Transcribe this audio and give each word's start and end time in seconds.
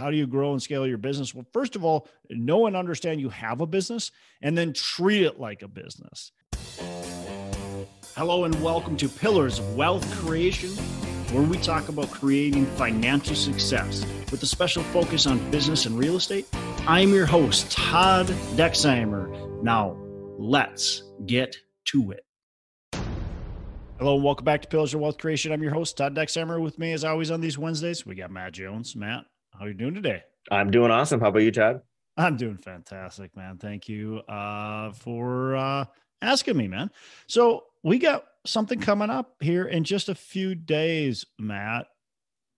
how 0.00 0.10
do 0.10 0.16
you 0.16 0.26
grow 0.26 0.52
and 0.52 0.62
scale 0.62 0.86
your 0.86 0.96
business? 0.96 1.34
Well, 1.34 1.44
first 1.52 1.76
of 1.76 1.84
all, 1.84 2.08
know 2.30 2.64
and 2.66 2.74
understand 2.74 3.20
you 3.20 3.28
have 3.28 3.60
a 3.60 3.66
business 3.66 4.10
and 4.40 4.56
then 4.56 4.72
treat 4.72 5.22
it 5.22 5.38
like 5.38 5.60
a 5.60 5.68
business. 5.68 6.32
Hello, 8.16 8.44
and 8.44 8.62
welcome 8.62 8.96
to 8.96 9.10
Pillars 9.10 9.58
of 9.58 9.76
Wealth 9.76 10.10
Creation, 10.16 10.70
where 11.34 11.42
we 11.42 11.58
talk 11.58 11.90
about 11.90 12.10
creating 12.10 12.64
financial 12.76 13.36
success 13.36 14.06
with 14.30 14.42
a 14.42 14.46
special 14.46 14.82
focus 14.84 15.26
on 15.26 15.50
business 15.50 15.84
and 15.84 15.98
real 15.98 16.16
estate. 16.16 16.48
I'm 16.86 17.12
your 17.12 17.26
host, 17.26 17.70
Todd 17.70 18.26
Dexheimer. 18.56 19.62
Now, 19.62 19.98
let's 20.38 21.02
get 21.26 21.56
to 21.88 22.12
it. 22.12 22.24
Hello 23.98 24.14
and 24.14 24.24
welcome 24.24 24.46
back 24.46 24.62
to 24.62 24.68
Pillars 24.68 24.94
of 24.94 25.00
Wealth 25.00 25.18
Creation. 25.18 25.52
I'm 25.52 25.62
your 25.62 25.74
host, 25.74 25.98
Todd 25.98 26.14
Dexheimer. 26.14 26.58
With 26.58 26.78
me, 26.78 26.94
as 26.94 27.04
always, 27.04 27.30
on 27.30 27.42
these 27.42 27.58
Wednesdays, 27.58 28.06
we 28.06 28.14
got 28.14 28.30
Matt 28.30 28.52
Jones. 28.52 28.96
Matt, 28.96 29.26
how 29.60 29.66
are 29.66 29.68
you 29.68 29.74
doing 29.74 29.92
today? 29.92 30.22
I'm 30.50 30.70
doing 30.70 30.90
awesome. 30.90 31.20
How 31.20 31.28
about 31.28 31.42
you, 31.42 31.52
Todd? 31.52 31.82
I'm 32.16 32.38
doing 32.38 32.56
fantastic, 32.56 33.36
man. 33.36 33.58
Thank 33.58 33.90
you 33.90 34.20
uh, 34.20 34.90
for 34.92 35.54
uh, 35.54 35.84
asking 36.22 36.56
me, 36.56 36.66
man. 36.66 36.90
So 37.26 37.64
we 37.82 37.98
got 37.98 38.24
something 38.46 38.80
coming 38.80 39.10
up 39.10 39.34
here 39.40 39.66
in 39.66 39.84
just 39.84 40.08
a 40.08 40.14
few 40.14 40.54
days, 40.54 41.26
Matt. 41.38 41.88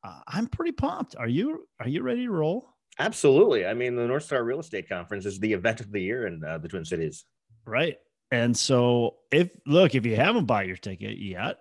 Uh, 0.05 0.21
I'm 0.29 0.47
pretty 0.47 0.71
pumped. 0.71 1.17
Are 1.17 1.27
you? 1.27 1.67
Are 1.81 1.89
you 1.89 2.03
ready 2.03 2.27
to 2.27 2.31
roll? 2.31 2.69
Absolutely. 3.01 3.67
I 3.67 3.75
mean, 3.75 3.97
the 3.97 4.07
North 4.07 4.23
Star 4.23 4.45
Real 4.45 4.61
Estate 4.61 4.89
Conference 4.89 5.27
is 5.27 5.41
the 5.41 5.55
event 5.55 5.81
of 5.81 5.91
the 5.91 6.01
year 6.01 6.29
in 6.29 6.45
uh, 6.45 6.59
the 6.59 6.69
Twin 6.69 6.85
Cities. 6.85 7.25
Right. 7.67 7.97
And 8.31 8.57
so, 8.57 9.17
if 9.33 9.51
look, 9.67 9.97
if 9.97 10.07
you 10.07 10.15
haven't 10.15 10.47
bought 10.47 10.69
your 10.69 10.77
ticket 10.77 11.19
yet, 11.19 11.59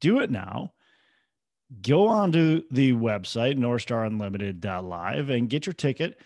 do 0.00 0.20
it 0.20 0.30
now. 0.30 0.72
Go 1.82 2.06
onto 2.06 2.62
the 2.70 2.92
website 2.92 3.58
northstarunlimited.live 3.58 5.30
and 5.30 5.50
get 5.50 5.66
your 5.66 5.72
ticket. 5.72 6.20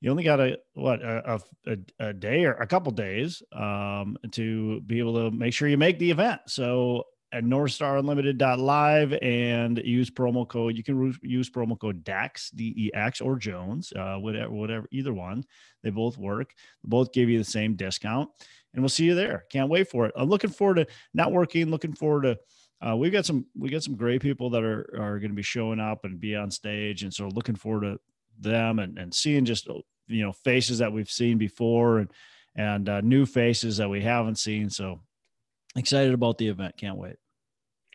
You 0.00 0.10
only 0.10 0.24
got 0.24 0.40
a 0.40 0.58
what 0.72 1.02
a, 1.02 1.38
a, 1.66 1.76
a 2.00 2.12
day 2.14 2.44
or 2.44 2.52
a 2.54 2.66
couple 2.66 2.92
days 2.92 3.42
um, 3.52 4.16
to 4.32 4.80
be 4.82 4.98
able 4.98 5.14
to 5.14 5.36
make 5.36 5.52
sure 5.52 5.68
you 5.68 5.76
make 5.76 5.98
the 5.98 6.10
event. 6.10 6.40
So 6.46 7.04
at 7.32 7.44
northstarunlimited.live 7.44 9.12
and 9.20 9.78
use 9.84 10.10
promo 10.10 10.48
code. 10.48 10.76
You 10.76 10.82
can 10.82 11.14
use 11.22 11.50
promo 11.50 11.78
code 11.78 12.02
Dex 12.02 12.50
D 12.50 12.72
E 12.76 12.90
X, 12.94 13.20
or 13.20 13.36
Jones, 13.36 13.92
uh, 13.94 14.16
whatever, 14.16 14.50
whatever, 14.50 14.88
either 14.92 15.12
one. 15.12 15.44
They 15.82 15.90
both 15.90 16.16
work. 16.16 16.54
They 16.82 16.88
both 16.88 17.12
give 17.12 17.28
you 17.28 17.36
the 17.36 17.44
same 17.44 17.76
discount 17.76 18.30
and 18.72 18.82
we'll 18.82 18.88
see 18.88 19.04
you 19.04 19.14
there. 19.14 19.44
Can't 19.50 19.68
wait 19.68 19.90
for 19.90 20.06
it. 20.06 20.14
I'm 20.16 20.30
looking 20.30 20.50
forward 20.50 20.76
to 20.76 20.86
networking. 21.14 21.68
Looking 21.68 21.92
forward 21.92 22.22
to. 22.22 22.38
Uh, 22.80 22.96
we've 22.96 23.12
got 23.12 23.24
some 23.24 23.46
we 23.56 23.70
got 23.70 23.82
some 23.82 23.96
great 23.96 24.20
people 24.20 24.50
that 24.50 24.62
are 24.62 24.88
are 24.98 25.18
going 25.18 25.30
to 25.30 25.36
be 25.36 25.42
showing 25.42 25.80
up 25.80 26.04
and 26.04 26.20
be 26.20 26.36
on 26.36 26.50
stage, 26.50 27.02
and 27.02 27.12
so 27.12 27.28
looking 27.28 27.54
forward 27.54 27.82
to 27.82 28.00
them 28.38 28.78
and 28.78 28.98
and 28.98 29.14
seeing 29.14 29.44
just 29.44 29.66
you 30.08 30.22
know 30.22 30.32
faces 30.32 30.78
that 30.78 30.92
we've 30.92 31.10
seen 31.10 31.38
before 31.38 31.98
and 31.98 32.10
and 32.54 32.88
uh, 32.88 33.00
new 33.00 33.24
faces 33.24 33.78
that 33.78 33.88
we 33.88 34.02
haven't 34.02 34.38
seen. 34.38 34.68
So 34.68 35.00
excited 35.74 36.12
about 36.12 36.38
the 36.38 36.48
event. 36.48 36.76
Can't 36.76 36.98
wait. 36.98 37.16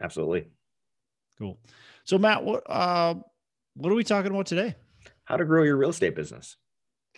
Absolutely. 0.01 0.47
Cool. 1.37 1.59
So 2.03 2.17
Matt, 2.17 2.43
what 2.43 2.63
uh, 2.67 3.15
what 3.75 3.91
are 3.91 3.95
we 3.95 4.03
talking 4.03 4.31
about 4.31 4.47
today? 4.47 4.75
How 5.25 5.37
to 5.37 5.45
grow 5.45 5.63
your 5.63 5.77
real 5.77 5.89
estate 5.89 6.15
business. 6.15 6.57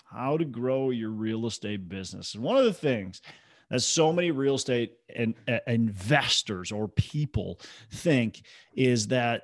How 0.06 0.38
to 0.38 0.46
grow 0.46 0.90
your 0.90 1.10
real 1.10 1.46
estate 1.46 1.88
business. 1.88 2.36
And 2.36 2.44
one 2.44 2.58
of 2.58 2.66
the 2.66 2.74
things 2.74 3.22
as 3.74 3.86
so 3.86 4.14
many 4.14 4.32
real 4.32 4.56
estate 4.56 4.94
and 5.14 5.36
uh, 5.50 5.58
investors 5.68 6.72
or 6.72 6.88
people 6.88 7.60
think 7.92 8.44
is 8.76 9.08
that 9.08 9.44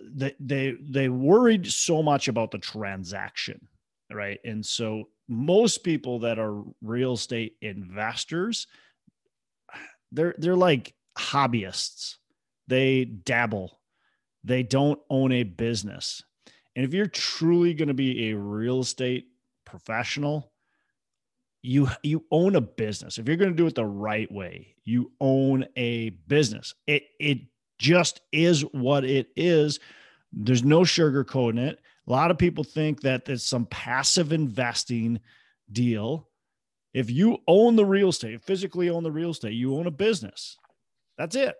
they, 0.00 0.34
they 0.40 0.74
they 0.80 1.08
worried 1.08 1.66
so 1.66 2.02
much 2.02 2.28
about 2.28 2.50
the 2.50 2.58
transaction 2.58 3.60
right? 4.12 4.38
And 4.44 4.64
so 4.64 5.08
most 5.28 5.78
people 5.78 6.20
that 6.20 6.38
are 6.38 6.62
real 6.80 7.14
estate 7.14 7.56
investors 7.60 8.68
they're 10.12 10.34
they're 10.38 10.56
like 10.56 10.94
hobbyists. 11.18 12.16
They 12.68 13.04
dabble. 13.04 13.80
They 14.44 14.62
don't 14.62 15.00
own 15.10 15.32
a 15.32 15.42
business. 15.42 16.22
And 16.74 16.84
if 16.84 16.94
you're 16.94 17.06
truly 17.06 17.74
going 17.74 17.88
to 17.88 17.94
be 17.94 18.30
a 18.30 18.36
real 18.36 18.80
estate 18.80 19.26
professional 19.64 20.52
you 21.66 21.88
you 22.02 22.24
own 22.30 22.56
a 22.56 22.60
business. 22.60 23.18
If 23.18 23.26
you're 23.26 23.36
going 23.36 23.50
to 23.50 23.56
do 23.56 23.66
it 23.66 23.74
the 23.74 23.84
right 23.84 24.30
way 24.30 24.76
you 24.84 25.12
own 25.20 25.66
a 25.76 26.10
business. 26.10 26.74
It 26.86 27.04
it 27.18 27.38
just 27.78 28.20
is 28.32 28.62
what 28.72 29.04
it 29.04 29.28
is. 29.36 29.80
There's 30.32 30.64
no 30.64 30.80
sugarcoating 30.80 31.58
it. 31.58 31.80
A 32.06 32.10
lot 32.10 32.30
of 32.30 32.38
people 32.38 32.64
think 32.64 33.00
that 33.02 33.28
it's 33.28 33.44
some 33.44 33.66
passive 33.66 34.32
investing 34.32 35.20
deal. 35.70 36.28
If 36.94 37.10
you 37.10 37.38
own 37.46 37.76
the 37.76 37.84
real 37.84 38.08
estate 38.08 38.42
physically 38.42 38.88
own 38.88 39.02
the 39.02 39.12
real 39.12 39.30
estate 39.30 39.52
you 39.52 39.76
own 39.76 39.86
a 39.86 39.90
business. 39.90 40.56
That's 41.18 41.36
it. 41.36 41.56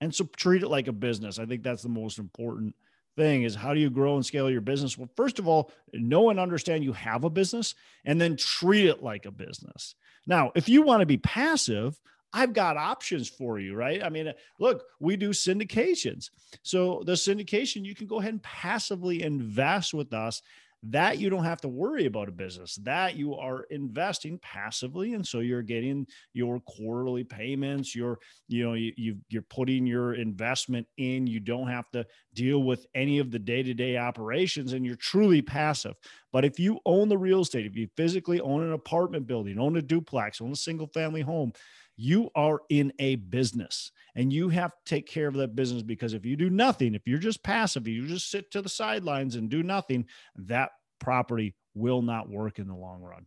And 0.00 0.14
so 0.14 0.28
treat 0.36 0.62
it 0.62 0.68
like 0.68 0.88
a 0.88 0.92
business. 0.92 1.38
I 1.38 1.46
think 1.46 1.62
that's 1.62 1.82
the 1.82 1.88
most 1.88 2.18
important 2.18 2.74
thing 3.16 3.42
is 3.42 3.54
how 3.54 3.74
do 3.74 3.80
you 3.80 3.90
grow 3.90 4.16
and 4.16 4.24
scale 4.24 4.50
your 4.50 4.60
business? 4.60 4.96
Well, 4.96 5.10
first 5.16 5.38
of 5.38 5.48
all, 5.48 5.72
know 5.92 6.30
and 6.30 6.40
understand 6.40 6.84
you 6.84 6.92
have 6.92 7.24
a 7.24 7.30
business 7.30 7.74
and 8.04 8.20
then 8.20 8.36
treat 8.36 8.86
it 8.86 9.02
like 9.02 9.26
a 9.26 9.30
business. 9.30 9.94
Now, 10.26 10.52
if 10.54 10.68
you 10.68 10.82
want 10.82 11.00
to 11.00 11.06
be 11.06 11.18
passive, 11.18 11.98
I've 12.32 12.52
got 12.52 12.76
options 12.76 13.28
for 13.28 13.58
you, 13.58 13.74
right? 13.74 14.02
I 14.02 14.08
mean, 14.08 14.32
look, 14.58 14.84
we 15.00 15.16
do 15.16 15.30
syndications. 15.30 16.30
So 16.62 17.02
the 17.04 17.12
syndication, 17.12 17.84
you 17.84 17.94
can 17.94 18.06
go 18.06 18.20
ahead 18.20 18.32
and 18.32 18.42
passively 18.42 19.22
invest 19.22 19.92
with 19.92 20.12
us 20.12 20.40
that 20.82 21.18
you 21.18 21.28
don't 21.28 21.44
have 21.44 21.60
to 21.60 21.68
worry 21.68 22.06
about 22.06 22.28
a 22.28 22.32
business 22.32 22.76
that 22.82 23.14
you 23.14 23.34
are 23.34 23.64
investing 23.64 24.38
passively 24.38 25.12
and 25.12 25.26
so 25.26 25.40
you're 25.40 25.62
getting 25.62 26.06
your 26.32 26.58
quarterly 26.60 27.22
payments 27.22 27.94
you're 27.94 28.18
you 28.48 28.64
know 28.64 28.72
you, 28.72 28.92
you 28.96 29.16
you're 29.28 29.42
putting 29.42 29.86
your 29.86 30.14
investment 30.14 30.86
in 30.96 31.26
you 31.26 31.38
don't 31.38 31.68
have 31.68 31.90
to 31.90 32.04
deal 32.34 32.62
with 32.62 32.86
any 32.94 33.18
of 33.18 33.30
the 33.30 33.38
day-to-day 33.38 33.98
operations 33.98 34.72
and 34.72 34.86
you're 34.86 34.96
truly 34.96 35.42
passive 35.42 35.94
but 36.32 36.44
if 36.44 36.58
you 36.58 36.78
own 36.86 37.08
the 37.08 37.18
real 37.18 37.40
estate 37.40 37.66
if 37.66 37.76
you 37.76 37.88
physically 37.96 38.40
own 38.40 38.62
an 38.62 38.72
apartment 38.72 39.26
building 39.26 39.58
own 39.58 39.76
a 39.76 39.82
duplex 39.82 40.40
own 40.40 40.52
a 40.52 40.56
single 40.56 40.86
family 40.88 41.20
home 41.20 41.52
you 42.00 42.30
are 42.34 42.62
in 42.70 42.90
a 42.98 43.16
business 43.16 43.92
and 44.14 44.32
you 44.32 44.48
have 44.48 44.70
to 44.70 44.78
take 44.86 45.06
care 45.06 45.28
of 45.28 45.34
that 45.34 45.54
business 45.54 45.82
because 45.82 46.14
if 46.14 46.24
you 46.24 46.34
do 46.34 46.48
nothing, 46.48 46.94
if 46.94 47.02
you're 47.06 47.18
just 47.18 47.42
passive, 47.42 47.86
you 47.86 48.06
just 48.06 48.30
sit 48.30 48.50
to 48.52 48.62
the 48.62 48.70
sidelines 48.70 49.36
and 49.36 49.50
do 49.50 49.62
nothing, 49.62 50.06
that 50.34 50.70
property 50.98 51.54
will 51.74 52.00
not 52.00 52.30
work 52.30 52.58
in 52.58 52.66
the 52.66 52.74
long 52.74 53.02
run. 53.02 53.26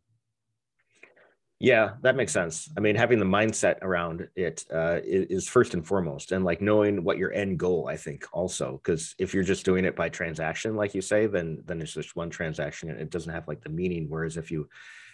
Yeah, 1.64 1.92
that 2.02 2.18
makes 2.18 2.34
sense. 2.34 2.70
I 2.76 2.82
mean, 2.82 2.98
having 2.98 3.20
the 3.20 3.26
mindset 3.26 3.82
around 3.84 4.28
it 4.36 4.66
uh, 4.70 5.00
is 5.02 5.48
first 5.48 5.74
and 5.74 5.88
foremost, 5.88 6.34
and 6.34 6.44
like 6.44 6.60
knowing 6.60 7.06
what 7.06 7.18
your 7.18 7.32
end 7.32 7.58
goal. 7.58 7.88
I 7.88 7.96
think 7.96 8.26
also 8.34 8.82
because 8.84 9.16
if 9.18 9.34
you're 9.34 9.44
just 9.44 9.64
doing 9.64 9.86
it 9.86 9.96
by 9.96 10.10
transaction, 10.10 10.76
like 10.76 10.94
you 10.94 11.00
say, 11.00 11.26
then 11.26 11.64
then 11.64 11.82
it's 11.82 11.94
just 11.94 12.18
one 12.18 12.30
transaction 12.30 12.90
and 12.90 13.00
it 13.00 13.10
doesn't 13.12 13.32
have 13.32 13.48
like 13.48 13.62
the 13.62 13.70
meaning. 13.70 14.08
Whereas 14.10 14.36
if 14.36 14.52
you 14.52 14.68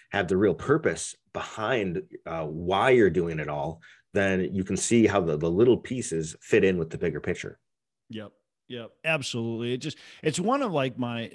have 0.10 0.28
the 0.28 0.38
real 0.38 0.56
purpose 0.56 1.16
behind 1.34 2.02
uh, 2.26 2.46
why 2.46 2.90
you're 2.90 3.12
doing 3.12 3.38
it 3.38 3.48
all, 3.48 3.82
then 4.16 4.50
you 4.52 4.64
can 4.64 4.76
see 4.76 5.06
how 5.06 5.22
the, 5.22 5.38
the 5.38 5.52
little 5.52 5.78
pieces 5.78 6.36
fit 6.42 6.64
in 6.64 6.80
with 6.80 6.90
the 6.90 6.98
bigger 6.98 7.20
picture. 7.20 7.60
Yep. 8.10 8.32
Yep. 8.70 8.90
Absolutely. 9.06 9.76
It 9.76 9.78
just, 9.78 10.00
it's 10.24 10.40
one 10.40 10.64
of 10.64 10.72
like 10.72 10.98
my, 10.98 11.30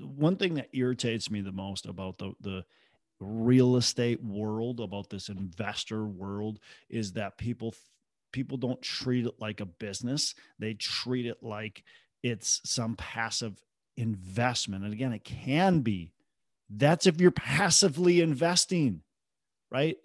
one 0.00 0.36
thing 0.36 0.54
that 0.54 0.68
irritates 0.72 1.32
me 1.32 1.40
the 1.40 1.50
most 1.50 1.86
about 1.86 2.18
the, 2.18 2.32
the, 2.40 2.64
real 3.22 3.76
estate 3.76 4.22
world 4.22 4.80
about 4.80 5.10
this 5.10 5.28
investor 5.28 6.06
world 6.06 6.58
is 6.88 7.12
that 7.12 7.38
people 7.38 7.74
people 8.32 8.56
don't 8.56 8.80
treat 8.80 9.26
it 9.26 9.34
like 9.38 9.60
a 9.60 9.66
business. 9.66 10.34
They 10.58 10.74
treat 10.74 11.26
it 11.26 11.42
like 11.42 11.84
it's 12.22 12.60
some 12.64 12.96
passive 12.96 13.62
investment. 13.96 14.84
And 14.84 14.92
again 14.92 15.12
it 15.12 15.24
can 15.24 15.80
be. 15.80 16.12
That's 16.70 17.06
if 17.06 17.20
you're 17.20 17.30
passively 17.30 18.20
investing, 18.22 19.02
right? 19.70 19.96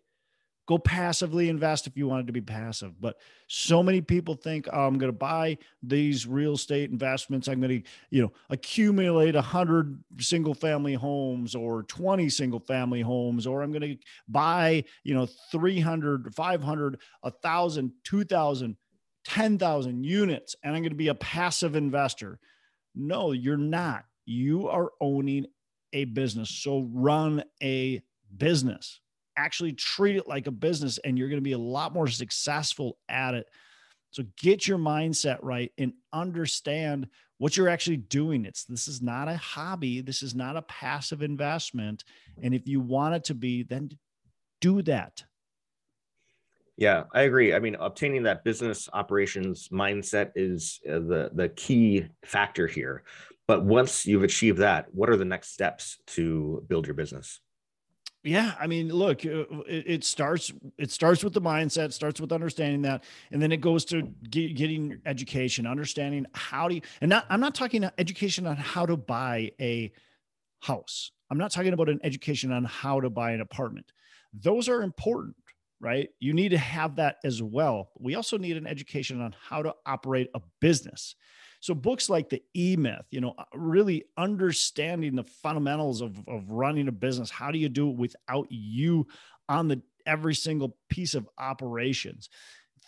Go 0.67 0.77
passively 0.77 1.47
invest 1.47 1.87
if 1.87 1.95
you 1.95 2.07
wanted 2.07 2.27
to 2.27 2.33
be 2.33 2.41
passive. 2.41 2.99
But 2.99 3.17
so 3.47 3.81
many 3.81 4.01
people 4.01 4.35
think, 4.35 4.67
oh, 4.71 4.85
I'm 4.85 4.97
going 4.97 5.11
to 5.11 5.17
buy 5.17 5.57
these 5.81 6.27
real 6.27 6.53
estate 6.53 6.91
investments. 6.91 7.47
I'm 7.47 7.61
going 7.61 7.81
to, 7.81 7.89
you 8.09 8.21
know, 8.21 8.33
accumulate 8.49 9.35
a 9.35 9.41
hundred 9.41 9.97
single 10.19 10.53
family 10.53 10.93
homes 10.93 11.55
or 11.55 11.83
20 11.83 12.29
single 12.29 12.59
family 12.59 12.99
homes, 12.99 13.47
or 13.47 13.61
I'm 13.63 13.71
going 13.71 13.81
to 13.81 13.97
buy, 14.27 14.83
you 15.05 15.15
know, 15.15 15.25
300, 15.51 16.35
500, 16.35 16.99
1,000, 17.21 17.91
2,000, 18.03 18.77
10,000 19.23 20.03
units, 20.03 20.55
and 20.63 20.75
I'm 20.75 20.81
going 20.81 20.91
to 20.91 20.97
be 20.97 21.07
a 21.07 21.15
passive 21.15 21.77
investor. 21.77 22.39
No, 22.93 23.31
you're 23.31 23.55
not. 23.55 24.03
You 24.25 24.67
are 24.67 24.91
owning 24.99 25.45
a 25.93 26.03
business. 26.05 26.49
So 26.49 26.89
run 26.91 27.43
a 27.63 28.01
business. 28.35 28.99
Actually 29.37 29.73
treat 29.73 30.17
it 30.17 30.27
like 30.27 30.47
a 30.47 30.51
business, 30.51 30.97
and 30.99 31.17
you're 31.17 31.29
going 31.29 31.37
to 31.37 31.43
be 31.43 31.53
a 31.53 31.57
lot 31.59 31.93
more 31.93 32.07
successful 32.07 32.97
at 33.07 33.35
it 33.35 33.47
So 34.11 34.23
get 34.37 34.67
your 34.67 34.77
mindset 34.79 35.39
right 35.41 35.71
and 35.77 35.93
understand 36.13 37.07
what 37.37 37.55
you're 37.55 37.69
actually 37.69 37.97
doing. 37.97 38.45
It's 38.45 38.63
this 38.65 38.87
is 38.87 39.01
not 39.01 39.27
a 39.27 39.37
hobby. 39.37 40.01
This 40.01 40.23
is 40.23 40.33
not 40.35 40.57
a 40.57 40.63
passive 40.63 41.21
investment. 41.21 42.03
And 42.41 42.53
if 42.53 42.67
you 42.67 42.81
want 42.81 43.15
it 43.15 43.23
to 43.25 43.35
be, 43.35 43.63
then 43.63 43.91
do 44.61 44.81
that. 44.83 45.23
Yeah, 46.77 47.03
I 47.13 47.21
agree. 47.23 47.53
I 47.55 47.59
mean, 47.59 47.75
obtaining 47.79 48.23
that 48.23 48.43
business 48.43 48.87
operations 48.93 49.69
mindset 49.69 50.31
is 50.35 50.79
uh, 50.87 50.99
the 50.99 51.31
the 51.33 51.49
key 51.49 52.05
factor 52.23 52.67
here. 52.67 53.03
But 53.47 53.65
once 53.65 54.05
you've 54.05 54.23
achieved 54.23 54.59
that, 54.59 54.87
what 54.93 55.09
are 55.09 55.17
the 55.17 55.25
next 55.25 55.53
steps 55.53 55.97
to 56.07 56.63
build 56.67 56.85
your 56.85 56.95
business? 56.95 57.39
Yeah, 58.27 58.56
I 58.59 58.68
mean, 58.68 58.89
look, 58.89 59.25
uh, 59.25 59.45
it, 59.68 59.83
it, 59.88 60.03
starts 60.03 60.51
it 60.77 60.91
starts 60.91 61.24
with 61.24 61.31
the 61.33 61.41
mindset, 61.41 61.94
starts 61.94 62.19
with 62.19 62.33
understanding 62.33 62.81
that, 62.81 63.06
and 63.31 63.41
then 63.41 63.53
it 63.53 63.62
goes 63.62 63.85
to 63.85 64.01
get, 64.29 64.53
getting 64.53 65.00
education, 65.06 65.65
understanding 65.65 66.25
how 66.33 66.68
do 66.68 66.75
you. 66.75 66.81
And 67.00 67.09
not, 67.09 67.25
I'm 67.29 67.39
not 67.39 67.56
talking 67.56 67.89
education 67.97 68.45
on 68.45 68.57
how 68.57 68.85
to 68.85 68.97
buy 68.97 69.51
a 69.62 69.94
house. 70.59 71.12
I'm 71.31 71.38
not 71.38 71.51
talking 71.51 71.71
about 71.71 71.88
an 71.88 72.01
education 72.03 72.51
on 72.51 72.65
how 72.65 73.00
to 73.00 73.09
buy 73.09 73.31
an 73.31 73.39
apartment. 73.39 73.94
Those 74.33 74.68
are 74.68 74.81
important, 74.81 75.38
right? 75.80 76.09
You 76.19 76.33
need 76.33 76.50
to 76.50 76.57
have 76.57 76.97
that 76.97 77.18
as 77.23 77.41
well. 77.41 77.91
We 77.97 78.15
also 78.15 78.38
need 78.38 78.57
an 78.57 78.68
education 78.68 79.21
on 79.21 79.35
how 79.41 79.62
to 79.62 79.73
operate 79.85 80.27
a 80.35 80.41
business. 80.59 81.15
So 81.67 81.75
books 81.75 82.09
like 82.09 82.29
the 82.29 82.41
E 82.55 82.77
Myth, 82.77 83.07
you 83.11 83.19
know, 83.19 83.35
uh, 83.37 83.43
really 83.53 84.05
understanding 84.15 85.17
the 85.17 85.25
fundamentals 85.25 85.99
of, 85.99 86.17
of 86.25 86.49
running 86.49 86.87
a 86.87 86.93
business. 86.93 87.29
How 87.29 87.51
do 87.51 87.59
you 87.59 87.67
do 87.67 87.89
it 87.89 87.97
without 87.97 88.47
you 88.49 89.05
on 89.49 89.67
the 89.67 89.81
every 90.05 90.33
single 90.33 90.77
piece 90.87 91.13
of 91.13 91.27
operations? 91.37 92.29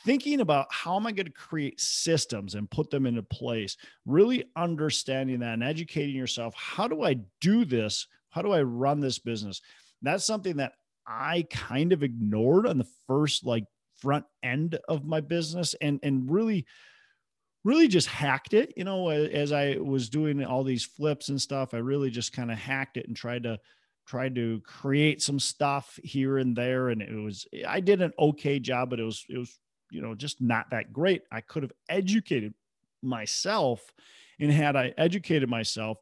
Thinking 0.06 0.40
about 0.40 0.68
how 0.72 0.96
am 0.96 1.06
I 1.06 1.12
going 1.12 1.26
to 1.26 1.32
create 1.34 1.82
systems 1.82 2.56
and 2.56 2.72
put 2.72 2.90
them 2.90 3.06
into 3.06 3.22
place, 3.22 3.76
really 4.06 4.46
understanding 4.56 5.40
that 5.40 5.56
and 5.56 5.64
educating 5.64 6.16
yourself. 6.16 6.54
How 6.56 6.88
do 6.88 7.04
I 7.04 7.18
do 7.42 7.66
this? 7.66 8.08
How 8.30 8.42
do 8.42 8.54
I 8.54 8.62
run 8.62 9.02
this 9.02 9.20
business? 9.20 9.60
That's 10.02 10.24
something 10.26 10.56
that 10.56 10.72
I 11.06 11.48
kind 11.50 11.92
of 11.92 12.02
ignored 12.02 12.66
on 12.66 12.78
the 12.78 12.88
first 13.08 13.46
like 13.46 13.66
front 13.98 14.24
end 14.42 14.80
of 14.88 15.04
my 15.04 15.20
business 15.20 15.76
and 15.82 16.00
and 16.02 16.32
really 16.32 16.66
really 17.70 17.88
just 17.88 18.08
hacked 18.08 18.54
it. 18.54 18.74
You 18.76 18.84
know, 18.84 19.10
as 19.10 19.52
I 19.52 19.78
was 19.78 20.10
doing 20.10 20.44
all 20.44 20.64
these 20.64 20.84
flips 20.84 21.30
and 21.30 21.40
stuff, 21.40 21.74
I 21.74 21.78
really 21.78 22.10
just 22.10 22.34
kind 22.34 22.52
of 22.52 22.58
hacked 22.58 22.98
it 22.98 23.08
and 23.08 23.16
tried 23.16 23.44
to 23.44 23.60
tried 24.08 24.34
to 24.34 24.60
create 24.66 25.22
some 25.22 25.40
stuff 25.40 26.00
here 26.04 26.40
and 26.40 26.56
there. 26.56 26.90
And 26.90 27.02
it 27.02 27.14
was 27.14 27.48
I 27.68 27.80
did 27.80 28.02
an 28.02 28.12
okay 28.18 28.60
job, 28.60 28.90
but 28.90 29.00
it 29.00 29.04
was 29.04 29.24
it 29.30 29.38
was 29.38 29.58
you 29.92 30.02
know 30.02 30.16
just 30.16 30.42
not 30.42 30.72
that 30.72 30.92
great. 30.92 31.22
I 31.32 31.42
could 31.42 31.64
have 31.64 31.72
educated 31.88 32.54
myself, 33.04 33.94
and 34.40 34.52
had 34.52 34.76
I 34.76 34.94
educated 34.98 35.48
myself, 35.48 36.00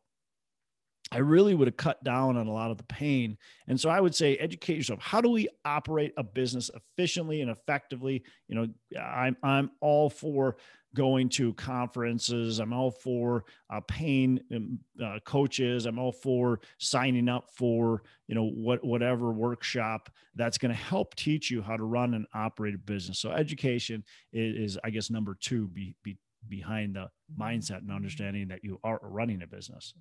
I 1.11 1.19
really 1.19 1.53
would 1.53 1.67
have 1.67 1.77
cut 1.77 2.03
down 2.03 2.37
on 2.37 2.47
a 2.47 2.53
lot 2.53 2.71
of 2.71 2.77
the 2.77 2.83
pain. 2.83 3.37
And 3.67 3.79
so 3.79 3.89
I 3.89 3.99
would 3.99 4.15
say 4.15 4.35
educate 4.37 4.75
yourself. 4.75 4.99
How 5.01 5.21
do 5.21 5.29
we 5.29 5.47
operate 5.65 6.13
a 6.17 6.23
business 6.23 6.69
efficiently 6.73 7.41
and 7.41 7.51
effectively? 7.51 8.23
You 8.47 8.55
know, 8.55 8.67
I'm 9.01 9.35
I'm 9.43 9.71
all 9.81 10.09
for 10.09 10.57
going 10.97 11.29
to 11.29 11.53
conferences. 11.53 12.57
I'm 12.57 12.73
all 12.73 12.89
for 12.89 13.45
uh, 13.69 13.81
paying 13.87 14.39
um, 14.53 14.79
uh, 15.01 15.19
coaches. 15.23 15.85
I'm 15.85 15.99
all 15.99 16.11
for 16.11 16.59
signing 16.79 17.29
up 17.29 17.51
for 17.55 18.01
you 18.27 18.33
know 18.33 18.49
what 18.49 18.83
whatever 18.83 19.31
workshop 19.31 20.09
that's 20.35 20.57
going 20.57 20.71
to 20.71 20.81
help 20.81 21.15
teach 21.15 21.51
you 21.51 21.61
how 21.61 21.77
to 21.77 21.83
run 21.83 22.15
and 22.15 22.25
operate 22.33 22.73
a 22.73 22.79
business. 22.79 23.19
So 23.19 23.29
education 23.29 24.03
is, 24.33 24.73
is 24.73 24.79
I 24.83 24.89
guess, 24.89 25.11
number 25.11 25.37
two 25.39 25.67
be, 25.67 25.95
be 26.03 26.17
behind 26.49 26.95
the 26.95 27.09
mindset 27.39 27.77
and 27.77 27.91
understanding 27.91 28.47
that 28.47 28.63
you 28.63 28.79
are 28.83 28.99
running 29.03 29.43
a 29.43 29.47
business. 29.47 29.93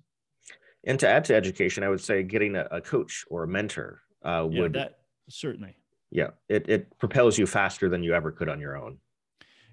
And 0.83 0.99
to 0.99 1.07
add 1.07 1.25
to 1.25 1.35
education, 1.35 1.83
I 1.83 1.89
would 1.89 2.01
say 2.01 2.23
getting 2.23 2.55
a, 2.55 2.67
a 2.71 2.81
coach 2.81 3.23
or 3.29 3.43
a 3.43 3.47
mentor 3.47 4.01
uh, 4.23 4.47
would 4.49 4.73
yeah, 4.73 4.81
that 4.81 4.99
certainly. 5.29 5.77
Yeah, 6.09 6.29
it 6.49 6.67
it 6.67 6.97
propels 6.97 7.37
you 7.37 7.45
faster 7.45 7.87
than 7.87 8.01
you 8.01 8.15
ever 8.15 8.31
could 8.31 8.49
on 8.49 8.59
your 8.59 8.77
own. 8.77 8.97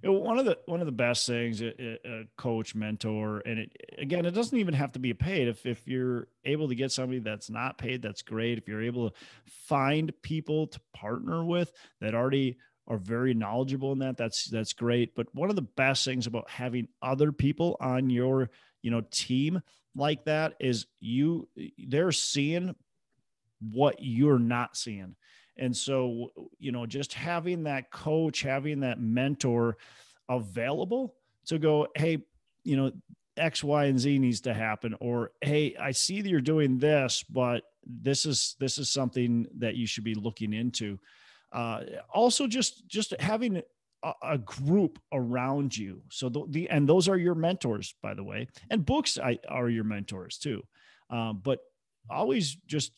You 0.04 0.12
know, 0.12 0.18
one 0.18 0.38
of 0.38 0.44
the 0.44 0.58
one 0.66 0.80
of 0.80 0.86
the 0.86 0.92
best 0.92 1.26
things 1.26 1.62
a, 1.62 1.98
a, 2.04 2.24
coach 2.36 2.74
mentor 2.74 3.40
and 3.46 3.60
it 3.60 3.72
again 3.96 4.26
it 4.26 4.32
doesn't 4.32 4.58
even 4.58 4.74
have 4.74 4.92
to 4.92 4.98
be 4.98 5.14
paid. 5.14 5.48
If 5.48 5.64
if 5.64 5.88
you're 5.88 6.28
able 6.44 6.68
to 6.68 6.74
get 6.74 6.92
somebody 6.92 7.20
that's 7.20 7.48
not 7.48 7.78
paid 7.78 8.02
that's 8.02 8.20
great. 8.20 8.58
If 8.58 8.68
you're 8.68 8.82
able 8.82 9.08
to 9.08 9.16
find 9.46 10.12
people 10.20 10.66
to 10.66 10.80
partner 10.92 11.42
with 11.42 11.72
that 12.02 12.14
already 12.14 12.58
are 12.86 12.98
very 12.98 13.32
knowledgeable 13.32 13.92
in 13.92 14.00
that 14.00 14.18
that's 14.18 14.44
that's 14.50 14.74
great. 14.74 15.14
But 15.14 15.34
one 15.34 15.48
of 15.48 15.56
the 15.56 15.62
best 15.62 16.04
things 16.04 16.26
about 16.26 16.50
having 16.50 16.88
other 17.00 17.32
people 17.32 17.78
on 17.80 18.10
your 18.10 18.50
you 18.82 18.90
know 18.90 19.00
team 19.10 19.62
like 19.96 20.26
that 20.26 20.52
is 20.60 20.86
you 21.00 21.48
they're 21.78 22.12
seeing 22.12 22.74
what 23.72 23.96
you're 24.00 24.38
not 24.38 24.76
seeing 24.76 25.16
and 25.56 25.76
so 25.76 26.30
you 26.58 26.72
know 26.72 26.86
just 26.86 27.14
having 27.14 27.64
that 27.64 27.90
coach 27.90 28.42
having 28.42 28.80
that 28.80 29.00
mentor 29.00 29.76
available 30.28 31.14
to 31.46 31.58
go 31.58 31.86
hey 31.96 32.18
you 32.64 32.76
know 32.76 32.90
x 33.36 33.62
y 33.62 33.84
and 33.86 33.98
z 33.98 34.18
needs 34.18 34.40
to 34.40 34.54
happen 34.54 34.94
or 35.00 35.32
hey 35.40 35.74
i 35.80 35.90
see 35.90 36.20
that 36.20 36.28
you're 36.28 36.40
doing 36.40 36.78
this 36.78 37.24
but 37.28 37.64
this 37.84 38.24
is 38.24 38.56
this 38.60 38.78
is 38.78 38.90
something 38.90 39.46
that 39.58 39.74
you 39.74 39.86
should 39.86 40.04
be 40.04 40.14
looking 40.14 40.52
into 40.52 40.98
uh, 41.52 41.80
also 42.12 42.46
just 42.46 42.86
just 42.88 43.14
having 43.20 43.62
a, 44.22 44.38
group 44.38 44.98
around 45.12 45.76
you. 45.76 46.02
So 46.10 46.28
the, 46.28 46.44
the, 46.48 46.70
and 46.70 46.88
those 46.88 47.08
are 47.08 47.16
your 47.16 47.34
mentors, 47.34 47.94
by 48.02 48.14
the 48.14 48.24
way, 48.24 48.48
and 48.70 48.84
books 48.84 49.18
I, 49.18 49.38
are 49.48 49.68
your 49.68 49.84
mentors 49.84 50.38
too. 50.38 50.62
Um, 51.10 51.40
but 51.42 51.60
always 52.10 52.56
just 52.66 52.92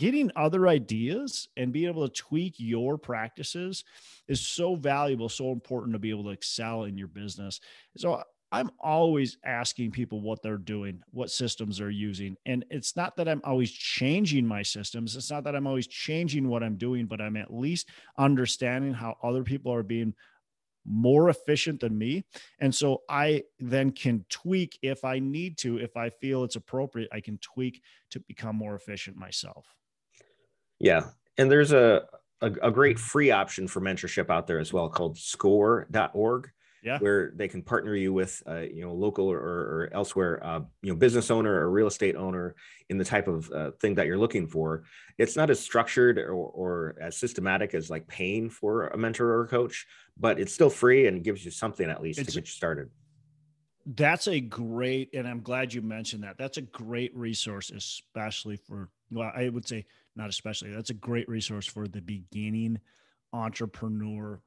getting 0.00 0.30
other 0.34 0.66
ideas 0.66 1.46
and 1.58 1.74
being 1.74 1.86
able 1.86 2.08
to 2.08 2.14
tweak 2.14 2.54
your 2.56 2.96
practices 2.96 3.84
is 4.28 4.40
so 4.40 4.74
valuable, 4.74 5.28
so 5.28 5.52
important 5.52 5.92
to 5.92 5.98
be 5.98 6.08
able 6.08 6.24
to 6.24 6.30
excel 6.30 6.84
in 6.84 6.96
your 6.96 7.06
business. 7.06 7.60
So 7.98 8.22
I'm 8.50 8.70
always 8.80 9.36
asking 9.44 9.90
people 9.90 10.22
what 10.22 10.42
they're 10.42 10.56
doing, 10.56 11.02
what 11.10 11.30
systems 11.30 11.76
they're 11.76 11.90
using. 11.90 12.38
And 12.46 12.64
it's 12.70 12.96
not 12.96 13.14
that 13.16 13.28
I'm 13.28 13.42
always 13.44 13.70
changing 13.70 14.46
my 14.46 14.62
systems. 14.62 15.14
It's 15.16 15.30
not 15.30 15.44
that 15.44 15.54
I'm 15.54 15.66
always 15.66 15.86
changing 15.86 16.48
what 16.48 16.62
I'm 16.62 16.76
doing, 16.76 17.04
but 17.04 17.20
I'm 17.20 17.36
at 17.36 17.52
least 17.52 17.90
understanding 18.16 18.94
how 18.94 19.18
other 19.22 19.44
people 19.44 19.70
are 19.70 19.82
being 19.82 20.14
more 20.86 21.28
efficient 21.28 21.80
than 21.80 21.98
me. 21.98 22.24
And 22.58 22.74
so 22.74 23.02
I 23.06 23.42
then 23.58 23.90
can 23.90 24.24
tweak 24.30 24.78
if 24.80 25.04
I 25.04 25.18
need 25.18 25.58
to, 25.58 25.76
if 25.78 25.94
I 25.94 26.08
feel 26.08 26.42
it's 26.42 26.56
appropriate, 26.56 27.10
I 27.12 27.20
can 27.20 27.36
tweak 27.36 27.82
to 28.12 28.20
become 28.20 28.56
more 28.56 28.74
efficient 28.74 29.18
myself. 29.18 29.66
Yeah. 30.80 31.10
And 31.38 31.50
there's 31.50 31.72
a, 31.72 32.06
a, 32.40 32.46
a 32.62 32.70
great 32.70 32.98
free 32.98 33.30
option 33.30 33.68
for 33.68 33.80
mentorship 33.80 34.30
out 34.30 34.46
there 34.46 34.58
as 34.58 34.72
well 34.72 34.88
called 34.88 35.16
score.org 35.18 36.50
yeah. 36.82 36.98
where 36.98 37.32
they 37.34 37.48
can 37.48 37.62
partner 37.62 37.94
you 37.94 38.12
with, 38.12 38.42
uh, 38.48 38.60
you 38.60 38.82
know, 38.82 38.92
local 38.92 39.26
or, 39.26 39.38
or 39.38 39.90
elsewhere, 39.92 40.44
uh, 40.44 40.60
you 40.82 40.90
know, 40.90 40.96
business 40.96 41.30
owner 41.30 41.52
or 41.52 41.70
real 41.70 41.86
estate 41.86 42.16
owner 42.16 42.54
in 42.88 42.98
the 42.98 43.04
type 43.04 43.28
of 43.28 43.50
uh, 43.50 43.70
thing 43.80 43.94
that 43.94 44.06
you're 44.06 44.18
looking 44.18 44.46
for. 44.46 44.84
It's 45.18 45.36
not 45.36 45.50
as 45.50 45.60
structured 45.60 46.18
or, 46.18 46.32
or 46.32 46.96
as 47.00 47.16
systematic 47.16 47.74
as 47.74 47.90
like 47.90 48.06
paying 48.08 48.48
for 48.48 48.88
a 48.88 48.96
mentor 48.96 49.28
or 49.28 49.44
a 49.44 49.48
coach, 49.48 49.86
but 50.18 50.40
it's 50.40 50.52
still 50.52 50.70
free 50.70 51.06
and 51.06 51.22
gives 51.22 51.44
you 51.44 51.50
something 51.50 51.88
at 51.90 52.02
least 52.02 52.18
it's, 52.18 52.32
to 52.32 52.40
get 52.40 52.46
you 52.46 52.52
started. 52.52 52.88
That's 53.86 54.28
a 54.28 54.40
great, 54.40 55.10
and 55.14 55.26
I'm 55.26 55.42
glad 55.42 55.74
you 55.74 55.82
mentioned 55.82 56.22
that. 56.24 56.36
That's 56.38 56.58
a 56.58 56.62
great 56.62 57.14
resource, 57.14 57.70
especially 57.70 58.56
for, 58.56 58.88
well, 59.10 59.32
I 59.34 59.48
would 59.48 59.66
say 59.66 59.86
not 60.20 60.28
especially, 60.28 60.70
that's 60.70 60.90
a 60.90 60.94
great 60.94 61.28
resource 61.28 61.66
for 61.66 61.88
the 61.88 62.02
beginning 62.02 62.78
entrepreneur 63.32 64.40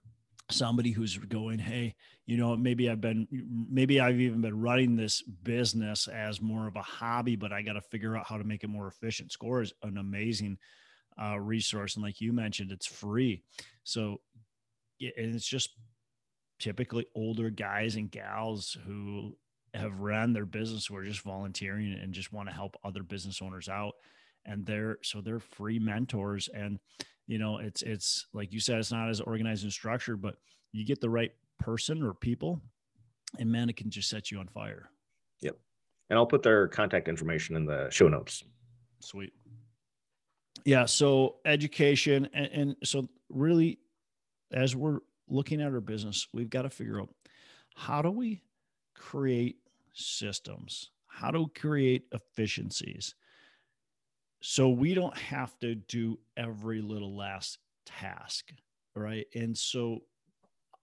somebody 0.52 0.92
who's 0.92 1.18
going 1.18 1.58
hey 1.58 1.96
you 2.26 2.36
know 2.36 2.54
maybe 2.58 2.90
i've 2.90 3.00
been 3.00 3.26
maybe 3.72 4.02
i've 4.02 4.20
even 4.20 4.42
been 4.42 4.60
running 4.60 4.94
this 4.94 5.22
business 5.22 6.10
as 6.10 6.42
more 6.42 6.68
of 6.68 6.76
a 6.76 6.82
hobby 6.82 7.38
but 7.38 7.54
i 7.54 7.62
got 7.62 7.74
to 7.74 7.82
figure 7.82 8.18
out 8.18 8.28
how 8.28 8.38
to 8.38 8.44
make 8.44 8.62
it 8.64 8.68
more 8.68 8.88
efficient. 8.88 9.32
Score 9.32 9.62
is 9.62 9.74
an 9.84 9.98
amazing 9.98 10.58
uh, 11.22 11.40
resource 11.40 11.96
and 11.96 12.04
like 12.04 12.20
you 12.20 12.34
mentioned 12.34 12.72
it's 12.72 12.86
free. 12.86 13.42
So 13.84 14.20
and 15.00 15.36
it's 15.36 15.48
just 15.48 15.70
typically 16.60 17.06
older 17.16 17.50
guys 17.50 17.96
and 17.96 18.12
gals 18.12 18.78
who 18.86 19.36
have 19.74 20.00
ran 20.00 20.34
their 20.34 20.46
business 20.46 20.86
who 20.86 20.96
are 20.96 21.04
just 21.04 21.22
volunteering 21.22 21.94
and 21.94 22.14
just 22.14 22.32
want 22.32 22.48
to 22.48 22.56
help 22.56 22.76
other 22.84 23.04
business 23.04 23.42
owners 23.42 23.70
out 23.70 23.94
and 24.46 24.66
they're 24.66 24.98
so 25.04 25.22
they're 25.22 25.40
free 25.40 25.80
mentors 25.80 26.50
and 26.54 26.80
you 27.28 27.38
know 27.38 27.58
it's 27.58 27.82
it's 27.82 28.28
like 28.34 28.52
you 28.52 28.60
said 28.60 28.80
it's 28.80 28.92
not 28.92 29.10
as 29.10 29.22
organized 29.22 29.64
and 29.64 29.72
structured 29.72 30.22
but 30.22 30.36
you 30.72 30.86
get 30.86 31.00
the 31.00 31.10
right 31.10 31.32
person 31.60 32.04
or 32.04 32.14
people 32.14 32.60
and 33.40 33.52
man 33.52 33.70
it 33.70 33.78
can 33.78 33.90
just 33.90 34.10
set 34.10 34.32
you 34.32 34.40
on 34.40 34.48
fire 34.48 34.90
yep 35.42 35.58
and 36.10 36.18
i'll 36.18 36.26
put 36.26 36.44
their 36.44 36.68
contact 36.68 37.08
information 37.08 37.56
in 37.56 37.66
the 37.66 37.90
show 37.90 38.08
notes 38.08 38.44
sweet 39.00 39.34
yeah 40.66 40.86
so 40.86 41.36
education 41.46 42.28
and, 42.34 42.48
and 42.48 42.76
so 42.84 43.08
really 43.30 43.80
as 44.52 44.76
we're 44.76 45.00
looking 45.30 45.62
at 45.62 45.72
our 45.72 45.82
business 45.82 46.28
we've 46.34 46.50
got 46.50 46.64
to 46.64 46.70
figure 46.70 47.00
out 47.00 47.10
how 47.76 48.02
do 48.02 48.12
we 48.12 48.42
create 48.96 49.58
systems? 49.94 50.92
How 51.08 51.32
do 51.32 51.44
we 51.44 51.60
create 51.60 52.06
efficiencies? 52.12 53.16
So 54.46 54.68
we 54.68 54.94
don't 54.94 55.18
have 55.18 55.58
to 55.60 55.74
do 55.74 56.20
every 56.36 56.82
little 56.82 57.16
last 57.16 57.60
task, 57.86 58.52
right? 58.94 59.26
And 59.34 59.58
so, 59.58 60.00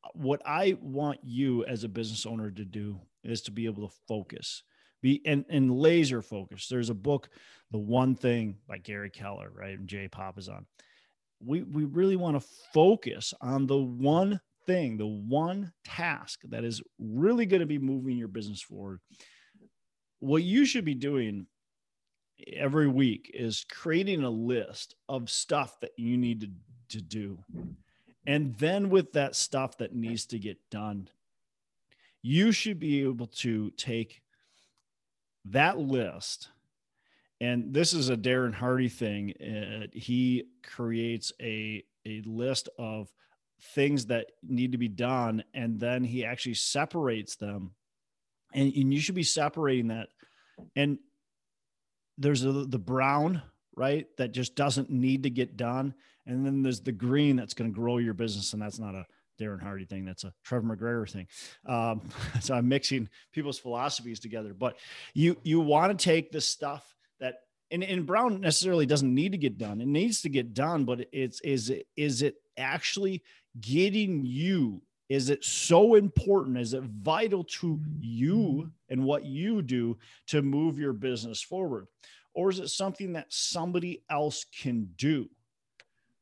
uh, 0.03 0.09
what 0.15 0.41
I 0.47 0.79
want 0.81 1.21
you 1.23 1.67
as 1.67 1.85
a 1.85 1.89
business 1.89 2.25
owner 2.25 2.51
to 2.51 2.65
do 2.65 2.99
is 3.23 3.43
to 3.43 3.51
be 3.51 3.67
able 3.67 3.87
to 3.87 3.95
focus, 4.09 4.63
be 5.03 5.21
and, 5.27 5.45
and 5.51 5.71
laser 5.71 6.23
focus. 6.23 6.69
There's 6.69 6.89
a 6.89 6.95
book, 6.95 7.29
The 7.71 7.79
One 7.79 8.15
Thing 8.15 8.57
by 8.67 8.79
Gary 8.79 9.11
Keller, 9.11 9.53
right? 9.55 9.79
And 9.79 9.87
Jay 9.87 10.09
Papasan. 10.09 10.65
We 11.45 11.63
we 11.63 11.85
really 11.85 12.17
want 12.17 12.41
to 12.41 12.49
focus 12.73 13.35
on 13.43 13.67
the 13.67 13.77
one 13.77 14.41
thing, 14.65 14.97
the 14.97 15.07
one 15.07 15.71
task 15.85 16.41
that 16.49 16.65
is 16.65 16.81
really 16.99 17.45
going 17.45 17.61
to 17.61 17.67
be 17.67 17.79
moving 17.79 18.17
your 18.17 18.29
business 18.29 18.63
forward. 18.63 19.01
What 20.21 20.45
you 20.45 20.65
should 20.65 20.87
be 20.87 20.95
doing 20.95 21.47
every 22.47 22.89
week 22.89 23.31
is 23.35 23.65
creating 23.71 24.23
a 24.23 24.31
list 24.31 24.95
of 25.09 25.31
stuff 25.31 25.79
that 25.81 25.93
you 25.97 26.17
need 26.17 26.41
to, 26.41 26.49
to 26.97 27.03
do. 27.03 27.39
And 28.27 28.55
then 28.57 28.91
with 28.91 29.13
that 29.13 29.35
stuff 29.35 29.79
that 29.79 29.95
needs 29.95 30.27
to 30.27 30.39
get 30.39 30.59
done, 30.71 31.09
you 32.23 32.53
should 32.53 32.79
be 32.79 33.03
able 33.03 33.27
to 33.27 33.71
take 33.71 34.23
that 35.47 35.79
list. 35.79 36.49
And 37.41 37.73
this 37.73 37.95
is 37.95 38.11
a 38.11 38.17
Darren 38.17 38.53
Hardy 38.53 38.91
thing. 38.91 39.33
Uh, 39.41 39.87
he 39.93 40.45
creates 40.63 41.33
a, 41.41 41.83
a 42.07 42.21
list 42.27 42.69
of 42.79 43.09
things 43.75 44.07
that 44.07 44.27
need 44.43 44.73
to 44.73 44.79
be 44.79 44.89
done. 44.89 45.43
And 45.55 45.81
then 45.81 46.05
he 46.05 46.25
actually 46.25 46.55
separates 46.55 47.37
them. 47.37 47.73
And, 48.53 48.73
and 48.75 48.93
you 48.93 49.01
should 49.01 49.15
be 49.15 49.23
separating 49.23 49.89
that. 49.89 50.09
And 50.77 50.99
there's 52.21 52.45
a, 52.45 52.53
the 52.53 52.79
brown, 52.79 53.43
right? 53.75 54.07
That 54.19 54.33
just 54.33 54.55
doesn't 54.55 54.91
need 54.91 55.25
to 55.25 55.31
get 55.31 55.57
done. 55.57 55.95
And 56.27 56.47
then 56.47 56.63
there's 56.63 56.81
the 56.81 56.93
green 56.93 57.37
that's 57.37 57.55
going 57.55 57.71
to 57.71 57.75
grow 57.75 57.99
your 57.99 58.15
business. 58.15 58.53
And 58.53 58.63
that's 58.63 58.79
not 58.79 58.95
a 58.95 59.07
Darren 59.41 59.63
Hardy 59.63 59.87
thing. 59.87 60.05
That's 60.05 60.23
a 60.25 60.33
Trevor 60.45 60.77
McGregor 60.77 61.11
thing. 61.11 61.27
Um, 61.67 62.03
so 62.41 62.55
I'm 62.55 62.69
mixing 62.69 63.09
people's 63.33 63.59
philosophies 63.59 64.21
together, 64.21 64.55
but 64.55 64.77
you, 65.15 65.37
you 65.43 65.61
want 65.61 65.99
to 65.99 66.05
take 66.05 66.31
the 66.31 66.41
stuff 66.41 66.95
that, 67.19 67.37
and, 67.71 67.83
and 67.83 68.07
brown 68.07 68.41
necessarily 68.41 68.87
doesn't 68.87 69.13
need 69.13 69.33
to 69.33 69.39
get 69.39 69.57
done. 69.57 69.81
It 69.81 69.89
needs 69.89 70.23
to 70.23 70.29
get 70.29 70.53
done, 70.55 70.85
but 70.85 71.07
it's, 71.13 71.41
is 71.41 71.71
it, 71.71 71.87
is 71.97 72.23
it 72.23 72.37
actually 72.59 73.23
getting 73.61 74.25
you 74.25 74.83
is 75.11 75.29
it 75.29 75.45
so 75.45 75.97
important 75.97 76.57
is 76.57 76.73
it 76.73 76.85
vital 76.85 77.43
to 77.43 77.81
you 77.99 78.37
mm-hmm. 78.37 78.69
and 78.89 79.05
what 79.05 79.27
you 79.27 79.61
do 79.61 79.99
to 80.29 80.41
move 80.41 80.79
your 80.79 80.93
business 80.95 81.43
forward? 81.43 81.89
Or 82.33 82.49
is 82.49 82.61
it 82.61 82.69
something 82.69 83.13
that 83.15 83.27
somebody 83.29 84.05
else 84.09 84.47
can 84.63 84.89
do? 84.97 85.29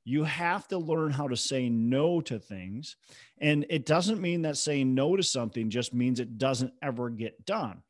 You 0.04 0.24
have 0.24 0.66
to 0.68 0.78
learn 0.78 1.12
how 1.12 1.28
to 1.28 1.36
say 1.36 1.68
no 1.68 2.22
to 2.22 2.38
things. 2.38 2.96
And 3.42 3.66
it 3.68 3.84
doesn't 3.84 4.22
mean 4.22 4.40
that 4.42 4.56
saying 4.56 4.94
no 4.94 5.16
to 5.16 5.22
something 5.22 5.68
just 5.68 5.92
means 5.92 6.18
it 6.18 6.38
doesn't 6.38 6.72
ever 6.80 7.10
get 7.10 7.44
done. 7.44 7.82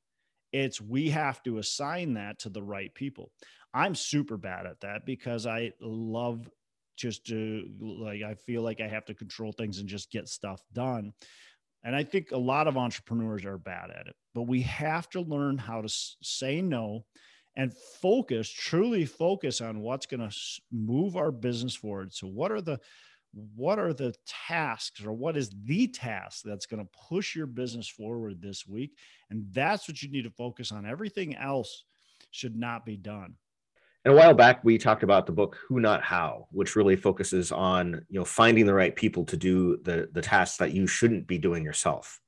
It's 0.53 0.81
we 0.81 1.11
have 1.11 1.41
to 1.45 1.59
assign 1.59 2.15
that 2.15 2.41
to 2.41 2.49
the 2.49 2.63
right 2.63 2.93
people. 2.93 3.31
I'm 3.73 3.95
super 3.95 4.37
bad 4.37 4.67
at 4.67 4.81
that 4.81 5.07
because 5.07 5.47
i 5.47 5.73
love 5.81 6.51
just 6.99 7.27
to 7.27 7.69
like 7.81 8.23
I 8.23 8.35
feel 8.35 8.63
like 8.63 8.81
I 8.81 8.89
have 8.89 9.07
to 9.07 9.15
control 9.15 9.53
things 9.53 9.79
and 9.79 9.89
just 9.89 10.11
get 10.11 10.29
stuff 10.29 10.63
done. 10.73 11.13
And 11.85 11.95
I 11.95 12.03
think 12.03 12.33
a 12.33 12.39
lot 12.39 12.67
of 12.67 12.77
entrepreneurs 12.77 13.45
are 13.45 13.57
bad 13.57 13.91
at 13.91 14.09
it, 14.09 14.17
but 14.35 14.43
we 14.43 14.63
have 14.63 15.09
to 15.11 15.21
learn 15.21 15.57
how 15.57 15.81
to 15.81 15.89
say 15.89 16.61
no 16.61 17.05
and 17.57 17.73
focus, 18.03 18.51
truly 18.51 19.05
focus 19.05 19.61
on 19.61 19.81
what's 19.81 20.07
going 20.07 20.29
to 20.29 20.37
move 20.73 21.17
our 21.17 21.31
business 21.31 21.75
forward. 21.75 22.13
So 22.13 22.27
what 22.27 22.53
are 22.53 22.61
the 22.61 22.81
what 23.33 23.79
are 23.79 23.93
the 23.93 24.15
tasks 24.27 25.05
or 25.05 25.13
what 25.13 25.37
is 25.37 25.51
the 25.65 25.87
task 25.87 26.43
that's 26.45 26.67
going 26.67 26.83
to 26.83 26.91
push 27.09 27.37
your 27.37 27.47
business 27.47 27.87
forward 27.87 28.41
this 28.41 28.67
week? 28.67 28.97
And 29.31 29.47
that's 29.53 29.87
what 29.87 30.03
you 30.03 30.11
need 30.11 30.25
to 30.25 30.31
focus 30.31 30.73
on. 30.73 30.87
Everything 30.87 31.37
else 31.37 31.85
should 32.31 32.57
not 32.57 32.87
be 32.87 32.97
done. 32.97 33.35
And 34.05 34.15
a 34.15 34.17
while 34.17 34.35
back, 34.35 34.65
we 34.65 34.79
talked 34.79 35.03
about 35.03 35.27
the 35.27 35.33
book 35.33 35.59
"Who 35.69 35.81
Not 35.81 36.03
How," 36.03 36.47
which 36.51 36.77
really 36.77 36.97
focuses 36.97 37.53
on 37.53 38.05
you 38.09 38.19
know 38.19 38.25
finding 38.25 38.67
the 38.67 38.75
right 38.75 38.95
people 38.95 39.25
to 39.27 39.37
do 39.37 39.79
the 39.83 40.09
the 40.13 40.23
tasks 40.23 40.59
that 40.59 40.73
you 40.73 40.87
shouldn't 40.87 41.27
be 41.27 41.39
doing 41.39 41.65
yourself. 41.65 42.21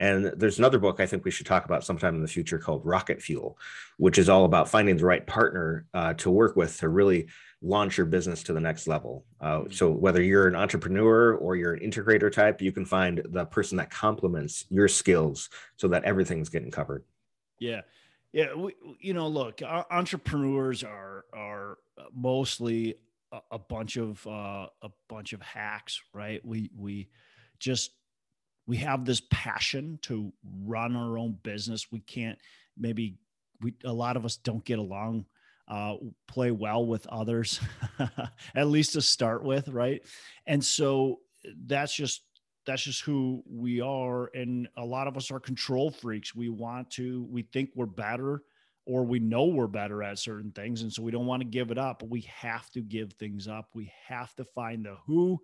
And 0.00 0.26
there's 0.36 0.58
another 0.58 0.78
book 0.78 0.98
I 0.98 1.06
think 1.06 1.24
we 1.24 1.30
should 1.30 1.46
talk 1.46 1.64
about 1.64 1.84
sometime 1.84 2.16
in 2.16 2.22
the 2.22 2.28
future 2.28 2.58
called 2.58 2.84
Rocket 2.84 3.22
Fuel, 3.22 3.56
which 3.96 4.18
is 4.18 4.28
all 4.28 4.44
about 4.44 4.68
finding 4.68 4.96
the 4.96 5.06
right 5.06 5.24
partner 5.24 5.86
uh, 5.94 6.14
to 6.14 6.30
work 6.30 6.56
with 6.56 6.78
to 6.78 6.88
really 6.88 7.28
launch 7.62 7.96
your 7.96 8.06
business 8.06 8.42
to 8.44 8.52
the 8.52 8.60
next 8.60 8.88
level. 8.88 9.24
Uh, 9.40 9.60
mm-hmm. 9.60 9.72
so 9.72 9.90
whether 9.90 10.20
you're 10.20 10.48
an 10.48 10.56
entrepreneur 10.56 11.34
or 11.36 11.54
you're 11.54 11.74
an 11.74 11.90
integrator 11.90 12.30
type, 12.30 12.60
you 12.60 12.72
can 12.72 12.84
find 12.84 13.22
the 13.30 13.46
person 13.46 13.78
that 13.78 13.90
complements 13.90 14.66
your 14.68 14.88
skills 14.88 15.48
so 15.76 15.88
that 15.88 16.04
everything's 16.04 16.48
getting 16.48 16.72
covered. 16.72 17.04
Yeah. 17.60 17.82
Yeah, 18.34 18.52
we, 18.56 18.74
you 18.98 19.14
know, 19.14 19.28
look, 19.28 19.62
entrepreneurs 19.62 20.82
are 20.82 21.24
are 21.32 21.78
mostly 22.12 22.96
a, 23.30 23.38
a 23.52 23.58
bunch 23.60 23.96
of 23.96 24.26
uh, 24.26 24.66
a 24.82 24.88
bunch 25.08 25.34
of 25.34 25.40
hacks, 25.40 26.02
right? 26.12 26.44
We 26.44 26.68
we 26.76 27.10
just 27.60 27.92
we 28.66 28.78
have 28.78 29.04
this 29.04 29.22
passion 29.30 30.00
to 30.02 30.32
run 30.64 30.96
our 30.96 31.16
own 31.16 31.38
business. 31.44 31.92
We 31.92 32.00
can't 32.00 32.36
maybe 32.76 33.18
we 33.60 33.74
a 33.84 33.92
lot 33.92 34.16
of 34.16 34.24
us 34.24 34.36
don't 34.36 34.64
get 34.64 34.80
along 34.80 35.26
uh, 35.68 35.94
play 36.26 36.50
well 36.50 36.84
with 36.84 37.06
others, 37.06 37.60
at 38.56 38.66
least 38.66 38.94
to 38.94 39.00
start 39.00 39.44
with, 39.44 39.68
right? 39.68 40.02
And 40.44 40.62
so 40.64 41.20
that's 41.66 41.94
just 41.94 42.22
that's 42.66 42.82
just 42.82 43.02
who 43.02 43.42
we 43.46 43.80
are 43.80 44.30
and 44.34 44.68
a 44.76 44.84
lot 44.84 45.06
of 45.06 45.16
us 45.16 45.30
are 45.30 45.40
control 45.40 45.90
freaks. 45.90 46.34
We 46.34 46.48
want 46.48 46.90
to 46.92 47.26
we 47.30 47.42
think 47.42 47.70
we're 47.74 47.86
better 47.86 48.42
or 48.86 49.04
we 49.04 49.18
know 49.18 49.46
we're 49.46 49.66
better 49.66 50.02
at 50.02 50.18
certain 50.18 50.50
things 50.52 50.82
and 50.82 50.92
so 50.92 51.02
we 51.02 51.10
don't 51.10 51.26
want 51.26 51.40
to 51.42 51.48
give 51.48 51.70
it 51.70 51.78
up 51.78 52.00
but 52.00 52.10
we 52.10 52.22
have 52.22 52.70
to 52.70 52.80
give 52.80 53.12
things 53.14 53.48
up. 53.48 53.68
We 53.74 53.92
have 54.08 54.34
to 54.36 54.44
find 54.44 54.84
the 54.84 54.96
who 55.06 55.40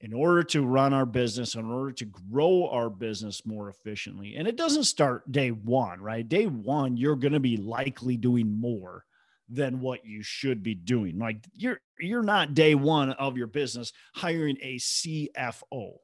in 0.00 0.14
order 0.14 0.42
to 0.42 0.64
run 0.64 0.94
our 0.94 1.04
business 1.04 1.54
in 1.54 1.70
order 1.70 1.92
to 1.92 2.06
grow 2.06 2.68
our 2.68 2.88
business 2.88 3.44
more 3.44 3.68
efficiently. 3.68 4.36
And 4.36 4.48
it 4.48 4.56
doesn't 4.56 4.84
start 4.84 5.30
day 5.30 5.50
1 5.50 6.00
right? 6.00 6.28
Day 6.28 6.46
1 6.46 6.96
you're 6.96 7.16
going 7.16 7.32
to 7.32 7.40
be 7.40 7.56
likely 7.56 8.16
doing 8.16 8.60
more 8.60 9.04
than 9.48 9.80
what 9.80 10.06
you 10.06 10.22
should 10.22 10.62
be 10.62 10.76
doing. 10.76 11.18
Like 11.18 11.44
you're 11.52 11.80
you're 11.98 12.22
not 12.22 12.54
day 12.54 12.76
1 12.76 13.10
of 13.12 13.36
your 13.36 13.48
business 13.48 13.92
hiring 14.14 14.56
a 14.62 14.76
CFO 14.76 15.96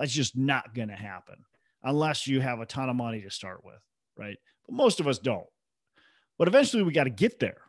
that's 0.00 0.12
just 0.12 0.34
not 0.34 0.74
going 0.74 0.88
to 0.88 0.96
happen 0.96 1.36
unless 1.82 2.26
you 2.26 2.40
have 2.40 2.60
a 2.60 2.66
ton 2.66 2.88
of 2.88 2.96
money 2.96 3.20
to 3.20 3.30
start 3.30 3.62
with, 3.62 3.80
right? 4.16 4.38
But 4.66 4.74
most 4.74 4.98
of 4.98 5.06
us 5.06 5.18
don't. 5.18 5.46
But 6.38 6.48
eventually 6.48 6.82
we 6.82 6.92
got 6.92 7.04
to 7.04 7.10
get 7.10 7.38
there. 7.38 7.60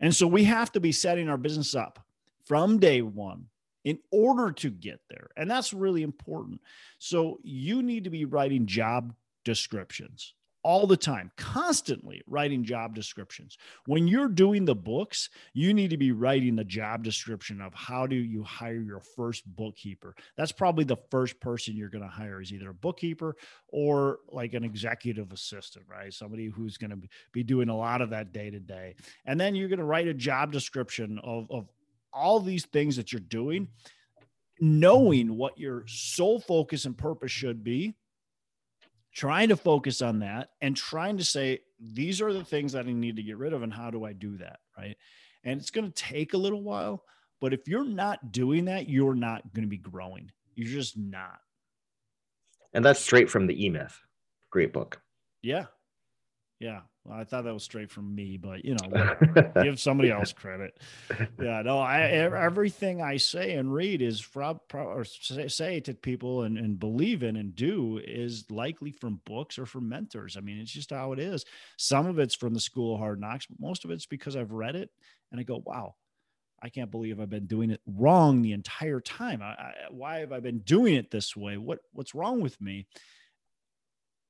And 0.00 0.16
so 0.16 0.26
we 0.26 0.44
have 0.44 0.72
to 0.72 0.80
be 0.80 0.92
setting 0.92 1.28
our 1.28 1.36
business 1.36 1.74
up 1.74 2.04
from 2.46 2.78
day 2.78 3.02
one 3.02 3.48
in 3.84 3.98
order 4.10 4.50
to 4.52 4.70
get 4.70 5.00
there. 5.10 5.28
And 5.36 5.50
that's 5.50 5.74
really 5.74 6.02
important. 6.02 6.62
So 6.98 7.38
you 7.42 7.82
need 7.82 8.04
to 8.04 8.10
be 8.10 8.24
writing 8.24 8.64
job 8.64 9.14
descriptions 9.44 10.32
all 10.64 10.86
the 10.86 10.96
time, 10.96 11.30
constantly 11.36 12.22
writing 12.26 12.64
job 12.64 12.94
descriptions. 12.94 13.58
When 13.86 14.06
you're 14.06 14.28
doing 14.28 14.64
the 14.64 14.74
books, 14.74 15.28
you 15.54 15.74
need 15.74 15.90
to 15.90 15.96
be 15.96 16.12
writing 16.12 16.54
the 16.54 16.64
job 16.64 17.02
description 17.02 17.60
of 17.60 17.74
how 17.74 18.06
do 18.06 18.16
you 18.16 18.44
hire 18.44 18.80
your 18.80 19.00
first 19.00 19.44
bookkeeper. 19.56 20.14
That's 20.36 20.52
probably 20.52 20.84
the 20.84 20.98
first 21.10 21.40
person 21.40 21.76
you're 21.76 21.88
going 21.88 22.04
to 22.04 22.08
hire 22.08 22.40
is 22.40 22.52
either 22.52 22.70
a 22.70 22.74
bookkeeper 22.74 23.36
or 23.68 24.20
like 24.30 24.54
an 24.54 24.64
executive 24.64 25.32
assistant, 25.32 25.84
right? 25.88 26.12
Somebody 26.12 26.46
who's 26.46 26.76
going 26.76 26.90
to 26.90 27.08
be 27.32 27.42
doing 27.42 27.68
a 27.68 27.76
lot 27.76 28.00
of 28.00 28.10
that 28.10 28.32
day 28.32 28.50
to 28.50 28.60
day. 28.60 28.94
And 29.26 29.40
then 29.40 29.54
you're 29.54 29.68
going 29.68 29.78
to 29.78 29.84
write 29.84 30.08
a 30.08 30.14
job 30.14 30.52
description 30.52 31.18
of, 31.24 31.50
of 31.50 31.66
all 32.12 32.40
these 32.40 32.66
things 32.66 32.96
that 32.96 33.12
you're 33.12 33.20
doing, 33.20 33.68
knowing 34.60 35.36
what 35.36 35.58
your 35.58 35.84
sole 35.88 36.38
focus 36.38 36.84
and 36.84 36.96
purpose 36.96 37.32
should 37.32 37.64
be 37.64 37.94
trying 39.12 39.48
to 39.48 39.56
focus 39.56 40.02
on 40.02 40.20
that 40.20 40.50
and 40.60 40.76
trying 40.76 41.16
to 41.18 41.24
say 41.24 41.60
these 41.78 42.20
are 42.20 42.32
the 42.32 42.44
things 42.44 42.72
that 42.72 42.86
i 42.86 42.92
need 42.92 43.16
to 43.16 43.22
get 43.22 43.36
rid 43.36 43.52
of 43.52 43.62
and 43.62 43.72
how 43.72 43.90
do 43.90 44.04
i 44.04 44.12
do 44.12 44.36
that? 44.38 44.60
Right? 44.76 44.96
And 45.44 45.60
it's 45.60 45.70
going 45.70 45.90
to 45.90 46.02
take 46.02 46.34
a 46.34 46.38
little 46.38 46.62
while 46.62 47.04
but 47.40 47.52
if 47.52 47.66
you're 47.66 47.84
not 47.84 48.32
doing 48.32 48.66
that 48.66 48.88
you're 48.88 49.14
not 49.14 49.52
going 49.52 49.64
to 49.64 49.70
be 49.70 49.78
growing. 49.78 50.30
You're 50.54 50.68
just 50.68 50.96
not. 50.98 51.40
And 52.74 52.84
that's 52.84 53.00
straight 53.00 53.30
from 53.30 53.46
the 53.46 53.64
e-myth 53.66 53.98
great 54.50 54.72
book. 54.72 55.00
Yeah 55.42 55.66
Yeah, 56.62 56.82
well, 57.04 57.18
I 57.18 57.24
thought 57.24 57.42
that 57.42 57.52
was 57.52 57.64
straight 57.64 57.90
from 57.90 58.14
me, 58.14 58.36
but 58.36 58.64
you 58.64 58.76
know, 58.76 59.16
give 59.64 59.80
somebody 59.80 60.12
else 60.12 60.32
credit. 60.32 60.78
Yeah, 61.40 61.62
no, 61.62 61.80
I 61.80 62.02
everything 62.02 63.02
I 63.02 63.16
say 63.16 63.54
and 63.54 63.74
read 63.74 64.00
is 64.00 64.20
from 64.20 64.60
or 64.72 65.04
say, 65.04 65.48
say 65.48 65.80
to 65.80 65.94
people 65.94 66.42
and, 66.42 66.56
and 66.56 66.78
believe 66.78 67.24
in 67.24 67.34
and 67.34 67.56
do 67.56 68.00
is 68.04 68.44
likely 68.48 68.92
from 68.92 69.20
books 69.24 69.58
or 69.58 69.66
from 69.66 69.88
mentors. 69.88 70.36
I 70.36 70.40
mean, 70.40 70.60
it's 70.60 70.70
just 70.70 70.90
how 70.90 71.12
it 71.12 71.18
is. 71.18 71.44
Some 71.78 72.06
of 72.06 72.20
it's 72.20 72.36
from 72.36 72.54
the 72.54 72.60
School 72.60 72.94
of 72.94 73.00
Hard 73.00 73.20
Knocks, 73.20 73.46
but 73.46 73.58
most 73.58 73.84
of 73.84 73.90
it's 73.90 74.06
because 74.06 74.36
I've 74.36 74.52
read 74.52 74.76
it 74.76 74.88
and 75.32 75.40
I 75.40 75.42
go, 75.42 75.64
wow, 75.66 75.96
I 76.62 76.68
can't 76.68 76.92
believe 76.92 77.18
I've 77.18 77.28
been 77.28 77.48
doing 77.48 77.72
it 77.72 77.80
wrong 77.88 78.40
the 78.40 78.52
entire 78.52 79.00
time. 79.00 79.42
I, 79.42 79.46
I, 79.46 79.72
why 79.90 80.20
have 80.20 80.30
I 80.30 80.38
been 80.38 80.60
doing 80.60 80.94
it 80.94 81.10
this 81.10 81.36
way? 81.36 81.56
What 81.56 81.80
what's 81.92 82.14
wrong 82.14 82.40
with 82.40 82.60
me? 82.60 82.86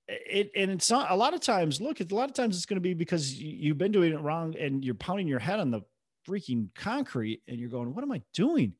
It 0.09 0.50
and 0.56 0.71
it's 0.71 0.90
not 0.90 1.11
a 1.11 1.14
lot 1.14 1.35
of 1.35 1.40
times 1.40 1.80
look 1.80 2.00
a 2.00 2.14
lot 2.14 2.28
of 2.28 2.35
times 2.35 2.56
it's 2.56 2.66
going 2.66 2.76
to 2.76 2.80
be 2.80 2.94
because 2.94 3.35
you've 3.35 3.78
been 3.78 3.92
doing 3.92 4.12
it 4.12 4.21
wrong 4.21 4.54
and 4.56 4.85
you're 4.85 4.94
pounding 4.94 5.28
your 5.28 5.38
head 5.38 5.61
on 5.61 5.71
the 5.71 5.80
freaking 6.28 6.68
concrete 6.75 7.40
and 7.49 7.59
you're 7.59 7.68
going 7.68 7.94
what 7.94 8.02
am 8.02 8.12
i 8.12 8.23
doing? 8.35 8.75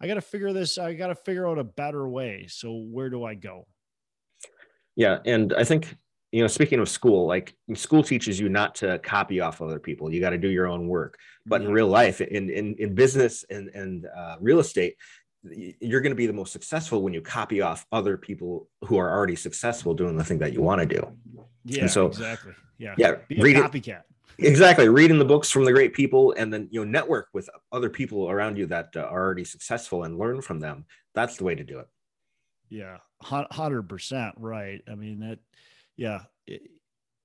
I 0.00 0.06
got 0.06 0.14
to 0.14 0.20
figure 0.20 0.52
this 0.52 0.78
i 0.78 0.94
got 0.94 1.08
to 1.08 1.14
figure 1.14 1.48
out 1.48 1.58
a 1.58 1.64
better 1.64 2.08
way. 2.08 2.46
So 2.48 2.72
where 2.74 3.10
do 3.10 3.24
i 3.24 3.34
go? 3.34 3.66
Yeah 4.96 5.18
and 5.24 5.52
i 5.54 5.64
think 5.64 5.96
you 6.30 6.42
know 6.42 6.46
speaking 6.46 6.78
of 6.78 6.88
school 6.88 7.26
like 7.26 7.56
school 7.74 8.02
teaches 8.02 8.38
you 8.38 8.48
not 8.48 8.74
to 8.76 8.98
copy 9.00 9.40
off 9.40 9.60
other 9.60 9.80
people. 9.80 10.12
You 10.12 10.20
got 10.20 10.30
to 10.30 10.38
do 10.38 10.48
your 10.48 10.68
own 10.68 10.86
work. 10.86 11.18
But 11.44 11.62
in 11.62 11.72
real 11.72 11.88
life 11.88 12.20
in 12.20 12.50
in, 12.50 12.76
in 12.78 12.94
business 12.94 13.44
and 13.50 13.68
and 13.70 14.06
uh, 14.06 14.36
real 14.40 14.60
estate 14.60 14.96
you're 15.44 16.00
going 16.00 16.10
to 16.10 16.16
be 16.16 16.26
the 16.26 16.32
most 16.32 16.52
successful 16.52 17.02
when 17.02 17.14
you 17.14 17.20
copy 17.20 17.60
off 17.60 17.86
other 17.92 18.16
people 18.16 18.68
who 18.84 18.98
are 18.98 19.10
already 19.10 19.36
successful 19.36 19.94
doing 19.94 20.16
the 20.16 20.24
thing 20.24 20.38
that 20.38 20.52
you 20.52 20.62
want 20.62 20.80
to 20.80 20.86
do. 20.86 21.12
Yeah, 21.64 21.82
and 21.82 21.90
so 21.90 22.06
exactly. 22.06 22.52
Yeah, 22.78 22.94
yeah. 22.98 23.16
Be 23.28 23.40
reading, 23.40 23.62
copycat. 23.62 24.02
Exactly, 24.38 24.88
reading 24.88 25.18
the 25.18 25.24
books 25.24 25.50
from 25.50 25.64
the 25.64 25.72
great 25.72 25.94
people, 25.94 26.34
and 26.36 26.52
then 26.52 26.68
you 26.70 26.84
know 26.84 26.90
network 26.90 27.28
with 27.32 27.48
other 27.72 27.90
people 27.90 28.30
around 28.30 28.56
you 28.56 28.66
that 28.66 28.90
uh, 28.96 29.00
are 29.00 29.20
already 29.20 29.44
successful 29.44 30.04
and 30.04 30.18
learn 30.18 30.40
from 30.40 30.60
them. 30.60 30.86
That's 31.14 31.36
the 31.36 31.44
way 31.44 31.54
to 31.54 31.64
do 31.64 31.78
it. 31.80 31.88
Yeah, 32.68 32.98
hundred 33.22 33.88
percent 33.88 34.34
right. 34.38 34.80
I 34.90 34.94
mean 34.94 35.20
that. 35.20 35.38
Yeah, 35.96 36.22
it, 36.46 36.62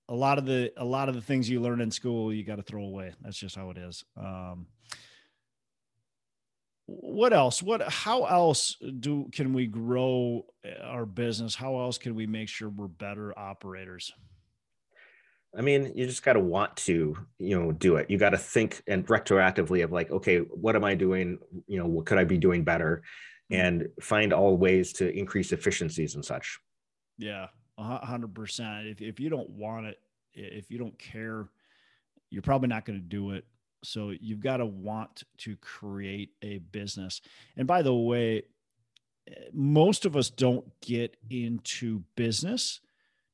a 0.10 0.16
lot 0.16 0.38
of 0.38 0.46
the 0.46 0.72
a 0.78 0.86
lot 0.86 1.10
of 1.10 1.16
the 1.16 1.22
things 1.22 1.50
you 1.50 1.62
learn 1.62 1.82
in 1.82 1.92
school 1.92 2.34
you 2.34 2.44
got 2.44 2.58
to 2.58 2.64
throw 2.64 2.84
away. 2.84 3.14
That's 3.22 3.38
just 3.38 3.56
how 3.56 3.70
it 3.70 3.78
is. 3.78 4.04
Um, 4.18 4.68
what 7.02 7.34
else? 7.34 7.62
What 7.62 7.82
how 7.90 8.26
else 8.26 8.78
do 9.00 9.30
can 9.32 9.54
we 9.54 9.68
grow 9.68 10.46
uh, 10.66 10.84
our 10.84 11.06
business? 11.06 11.56
How 11.56 11.80
else 11.80 11.98
can 11.98 12.16
we 12.16 12.28
make 12.28 12.50
sure 12.50 12.70
we're 12.70 12.88
better 12.88 13.38
operators? 13.38 14.12
I 15.56 15.62
mean 15.62 15.92
you 15.96 16.06
just 16.06 16.24
got 16.24 16.34
to 16.34 16.40
want 16.40 16.76
to 16.78 17.18
you 17.40 17.60
know 17.60 17.72
do 17.72 17.98
it. 17.98 18.10
You 18.10 18.18
got 18.18 18.32
to 18.32 18.38
think 18.38 18.82
and 18.88 19.06
retroactively 19.08 19.84
of 19.84 19.92
like 19.92 20.12
okay 20.12 20.40
what 20.40 20.76
am 20.76 20.84
i 20.84 20.96
doing? 20.96 21.40
You 21.68 21.80
know 21.80 21.88
what 21.88 22.06
could 22.06 22.18
i 22.18 22.24
be 22.24 22.38
doing 22.38 22.64
better? 22.64 23.04
Mm-hmm. 23.52 23.62
and 23.62 23.88
find 24.02 24.32
all 24.32 24.56
ways 24.56 24.94
to 24.94 25.14
increase 25.14 25.52
efficiencies 25.52 26.16
and 26.16 26.24
such. 26.24 26.60
Yeah 27.18 27.48
100% 27.80 28.92
if, 28.92 29.02
if 29.02 29.20
you 29.20 29.30
don't 29.30 29.50
want 29.50 29.88
it 29.88 30.00
if 30.34 30.70
you 30.70 30.78
don't 30.78 30.98
care 30.98 31.50
you're 32.30 32.42
probably 32.42 32.68
not 32.68 32.86
going 32.86 33.00
to 33.00 33.06
do 33.06 33.32
it 33.32 33.46
so 33.84 34.12
you've 34.20 34.40
got 34.40 34.58
to 34.58 34.66
want 34.66 35.24
to 35.40 35.56
create 35.58 36.32
a 36.42 36.60
business. 36.60 37.22
And 37.58 37.68
by 37.68 37.82
the 37.82 37.94
way, 37.94 38.44
eh, 39.28 39.34
most 39.54 40.06
of 40.06 40.16
us 40.16 40.30
don't 40.30 40.66
get 40.82 41.18
into 41.30 42.04
business 42.16 42.80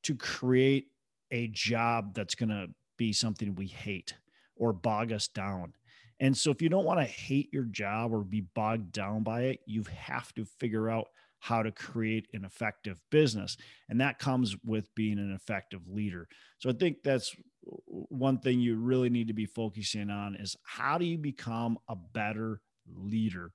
to 0.02 0.14
create 0.14 0.88
a 1.30 1.48
job 1.48 2.14
that's 2.14 2.34
going 2.34 2.48
to 2.48 2.68
be 2.96 3.12
something 3.12 3.54
we 3.54 3.66
hate 3.66 4.14
or 4.56 4.72
bog 4.72 5.12
us 5.12 5.28
down. 5.28 5.74
And 6.18 6.36
so 6.36 6.50
if 6.50 6.60
you 6.60 6.68
don't 6.68 6.84
want 6.84 7.00
to 7.00 7.06
hate 7.06 7.52
your 7.52 7.64
job 7.64 8.12
or 8.12 8.22
be 8.22 8.42
bogged 8.42 8.92
down 8.92 9.22
by 9.22 9.42
it, 9.44 9.60
you 9.64 9.84
have 9.84 10.34
to 10.34 10.44
figure 10.44 10.90
out 10.90 11.06
how 11.38 11.62
to 11.62 11.72
create 11.72 12.28
an 12.34 12.44
effective 12.44 13.00
business. 13.10 13.56
And 13.88 14.00
that 14.02 14.18
comes 14.18 14.54
with 14.62 14.94
being 14.94 15.18
an 15.18 15.32
effective 15.32 15.88
leader. 15.88 16.28
So 16.58 16.68
I 16.68 16.74
think 16.74 17.02
that's 17.02 17.34
one 17.62 18.38
thing 18.38 18.60
you 18.60 18.76
really 18.76 19.10
need 19.10 19.28
to 19.28 19.34
be 19.34 19.46
focusing 19.46 20.10
on 20.10 20.34
is 20.36 20.56
how 20.62 20.98
do 20.98 21.04
you 21.04 21.18
become 21.18 21.78
a 21.88 21.96
better 21.96 22.60
leader? 22.86 23.52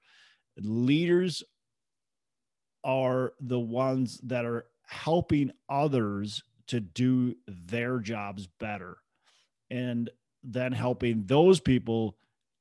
Leaders 0.57 1.43
are 2.83 3.33
the 3.39 3.59
ones 3.59 4.19
that 4.23 4.45
are 4.45 4.67
helping 4.85 5.51
others 5.69 6.43
to 6.67 6.79
do 6.79 7.35
their 7.47 7.99
jobs 7.99 8.47
better 8.59 8.97
and 9.69 10.09
then 10.43 10.71
helping 10.71 11.25
those 11.25 11.59
people 11.59 12.15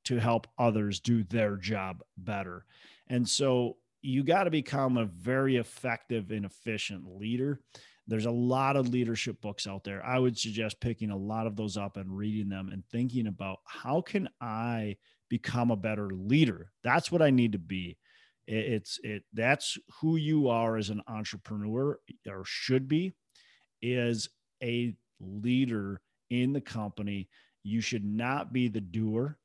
to 0.05 0.19
help 0.19 0.47
others 0.59 1.01
do 1.01 1.23
their 1.25 1.57
job 1.57 2.03
better. 2.16 2.64
And 3.09 3.29
so 3.29 3.77
you 4.03 4.23
got 4.23 4.45
to 4.45 4.51
become 4.51 4.97
a 4.97 5.07
very 5.07 5.57
effective 5.57 6.31
and 6.31 6.45
efficient 6.45 7.19
leader. 7.19 7.61
There's 8.07 8.27
a 8.27 8.31
lot 8.31 8.77
of 8.77 8.88
leadership 8.88 9.40
books 9.40 9.67
out 9.67 9.85
there. 9.85 10.05
I 10.05 10.19
would 10.19 10.38
suggest 10.38 10.81
picking 10.81 11.11
a 11.11 11.17
lot 11.17 11.47
of 11.47 11.57
those 11.57 11.77
up 11.77 11.97
and 11.97 12.17
reading 12.17 12.51
them 12.51 12.69
and 12.71 12.85
thinking 12.87 13.27
about 13.27 13.61
how 13.64 14.03
can 14.03 14.29
I 14.40 14.97
become 15.31 15.71
a 15.71 15.77
better 15.77 16.11
leader? 16.12 16.71
That's 16.83 17.11
what 17.11 17.23
I 17.23 17.31
need 17.31 17.53
to 17.53 17.59
be. 17.59 17.97
It's 18.47 19.01
it 19.03 19.23
that's 19.33 19.79
who 20.01 20.17
you 20.17 20.49
are 20.49 20.77
as 20.77 20.90
an 20.90 21.01
entrepreneur 21.09 21.99
or 22.29 22.45
should 22.45 22.88
be 22.88 23.14
is 23.81 24.29
a 24.62 24.95
leader 25.19 26.03
in 26.29 26.53
the 26.53 26.61
company. 26.61 27.29
You 27.62 27.81
should 27.81 28.05
not 28.05 28.53
be 28.53 28.69
the 28.69 28.83
doer. 28.83 29.38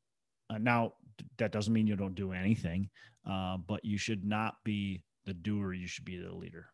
Uh, 0.49 0.57
now, 0.57 0.93
that 1.37 1.53
doesn't 1.53 1.73
mean 1.73 1.87
you 1.87 1.95
don't 1.95 2.15
do 2.15 2.33
anything, 2.33 2.89
uh, 3.29 3.55
but 3.55 3.85
you 3.85 3.97
should 3.97 4.25
not 4.25 4.55
be 4.65 5.03
the 5.25 5.33
doer. 5.33 5.73
You 5.73 5.87
should 5.87 6.05
be 6.05 6.17
the 6.17 6.33
leader. 6.33 6.67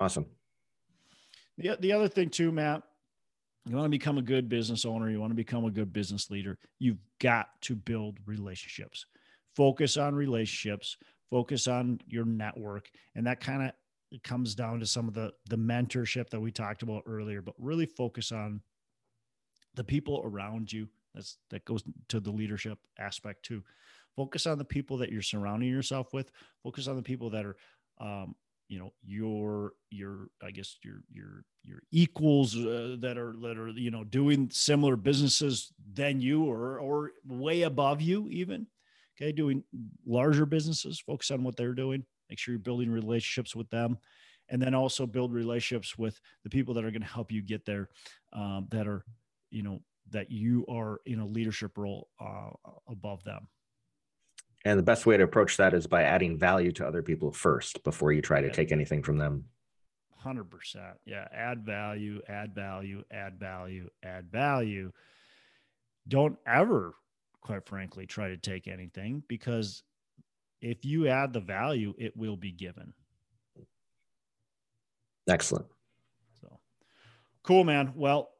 Awesome. 0.00 0.26
The, 1.58 1.76
the 1.80 1.92
other 1.92 2.08
thing, 2.08 2.30
too, 2.30 2.50
Matt, 2.50 2.82
you 3.66 3.76
want 3.76 3.86
to 3.86 3.90
become 3.90 4.18
a 4.18 4.22
good 4.22 4.48
business 4.48 4.84
owner, 4.84 5.10
you 5.10 5.20
want 5.20 5.30
to 5.30 5.36
become 5.36 5.64
a 5.64 5.70
good 5.70 5.92
business 5.92 6.30
leader, 6.30 6.58
you've 6.78 6.98
got 7.20 7.48
to 7.62 7.74
build 7.74 8.18
relationships. 8.26 9.06
Focus 9.56 9.96
on 9.96 10.14
relationships, 10.14 10.96
focus 11.30 11.66
on 11.68 12.00
your 12.06 12.24
network. 12.24 12.90
And 13.14 13.26
that 13.26 13.40
kind 13.40 13.62
of 13.62 14.22
comes 14.22 14.54
down 14.54 14.80
to 14.80 14.86
some 14.86 15.08
of 15.08 15.14
the, 15.14 15.32
the 15.48 15.56
mentorship 15.56 16.28
that 16.30 16.40
we 16.40 16.50
talked 16.50 16.82
about 16.82 17.04
earlier, 17.06 17.40
but 17.40 17.54
really 17.58 17.86
focus 17.86 18.32
on 18.32 18.60
the 19.74 19.84
people 19.84 20.20
around 20.24 20.72
you. 20.72 20.88
That's 21.14 21.38
that 21.50 21.64
goes 21.64 21.84
to 22.08 22.20
the 22.20 22.30
leadership 22.30 22.78
aspect 22.98 23.44
too. 23.44 23.62
Focus 24.16 24.46
on 24.46 24.58
the 24.58 24.64
people 24.64 24.96
that 24.98 25.10
you're 25.10 25.22
surrounding 25.22 25.68
yourself 25.68 26.12
with. 26.12 26.30
Focus 26.62 26.88
on 26.88 26.96
the 26.96 27.02
people 27.02 27.30
that 27.30 27.44
are 27.44 27.56
um, 28.00 28.34
you 28.68 28.78
know 28.78 28.92
your 29.04 29.72
your 29.90 30.28
i 30.42 30.50
guess 30.50 30.78
your 30.82 30.96
your 31.10 31.44
your 31.62 31.80
equals 31.90 32.56
uh, 32.56 32.96
that 32.98 33.18
are 33.18 33.34
that 33.40 33.58
are 33.58 33.68
you 33.68 33.90
know 33.90 34.04
doing 34.04 34.48
similar 34.50 34.96
businesses 34.96 35.72
than 35.92 36.20
you 36.20 36.44
or 36.44 36.78
or 36.78 37.12
way 37.26 37.62
above 37.62 38.00
you 38.00 38.28
even 38.30 38.66
okay 39.16 39.32
doing 39.32 39.62
larger 40.06 40.46
businesses 40.46 41.00
focus 41.00 41.30
on 41.30 41.44
what 41.44 41.56
they're 41.56 41.74
doing 41.74 42.04
make 42.30 42.38
sure 42.38 42.52
you're 42.52 42.58
building 42.58 42.90
relationships 42.90 43.54
with 43.54 43.68
them 43.70 43.98
and 44.50 44.60
then 44.60 44.74
also 44.74 45.06
build 45.06 45.32
relationships 45.32 45.96
with 45.96 46.20
the 46.42 46.50
people 46.50 46.74
that 46.74 46.84
are 46.84 46.90
going 46.90 47.02
to 47.02 47.08
help 47.08 47.32
you 47.32 47.42
get 47.42 47.64
there 47.64 47.88
um, 48.32 48.66
that 48.70 48.86
are 48.86 49.04
you 49.50 49.62
know 49.62 49.80
that 50.10 50.30
you 50.30 50.64
are 50.68 51.00
in 51.06 51.20
a 51.20 51.26
leadership 51.26 51.76
role 51.76 52.08
uh, 52.20 52.50
above 52.88 53.22
them 53.24 53.48
and 54.64 54.78
the 54.78 54.82
best 54.82 55.06
way 55.06 55.16
to 55.16 55.24
approach 55.24 55.56
that 55.58 55.74
is 55.74 55.86
by 55.86 56.04
adding 56.04 56.38
value 56.38 56.72
to 56.72 56.86
other 56.86 57.02
people 57.02 57.30
first 57.30 57.82
before 57.84 58.12
you 58.12 58.22
try 58.22 58.40
to 58.40 58.50
take 58.50 58.72
anything 58.72 59.02
from 59.02 59.18
them. 59.18 59.44
100%. 60.24 60.94
Yeah. 61.04 61.28
Add 61.32 61.64
value, 61.64 62.22
add 62.28 62.54
value, 62.54 63.04
add 63.10 63.38
value, 63.38 63.90
add 64.02 64.30
value. 64.30 64.90
Don't 66.08 66.38
ever, 66.46 66.94
quite 67.42 67.66
frankly, 67.66 68.06
try 68.06 68.28
to 68.28 68.38
take 68.38 68.66
anything 68.66 69.22
because 69.28 69.82
if 70.62 70.84
you 70.84 71.08
add 71.08 71.34
the 71.34 71.40
value, 71.40 71.94
it 71.98 72.16
will 72.16 72.36
be 72.36 72.52
given. 72.52 72.94
Excellent. 75.28 75.66
So 76.40 76.58
cool, 77.42 77.64
man. 77.64 77.92
Well, 77.94 78.30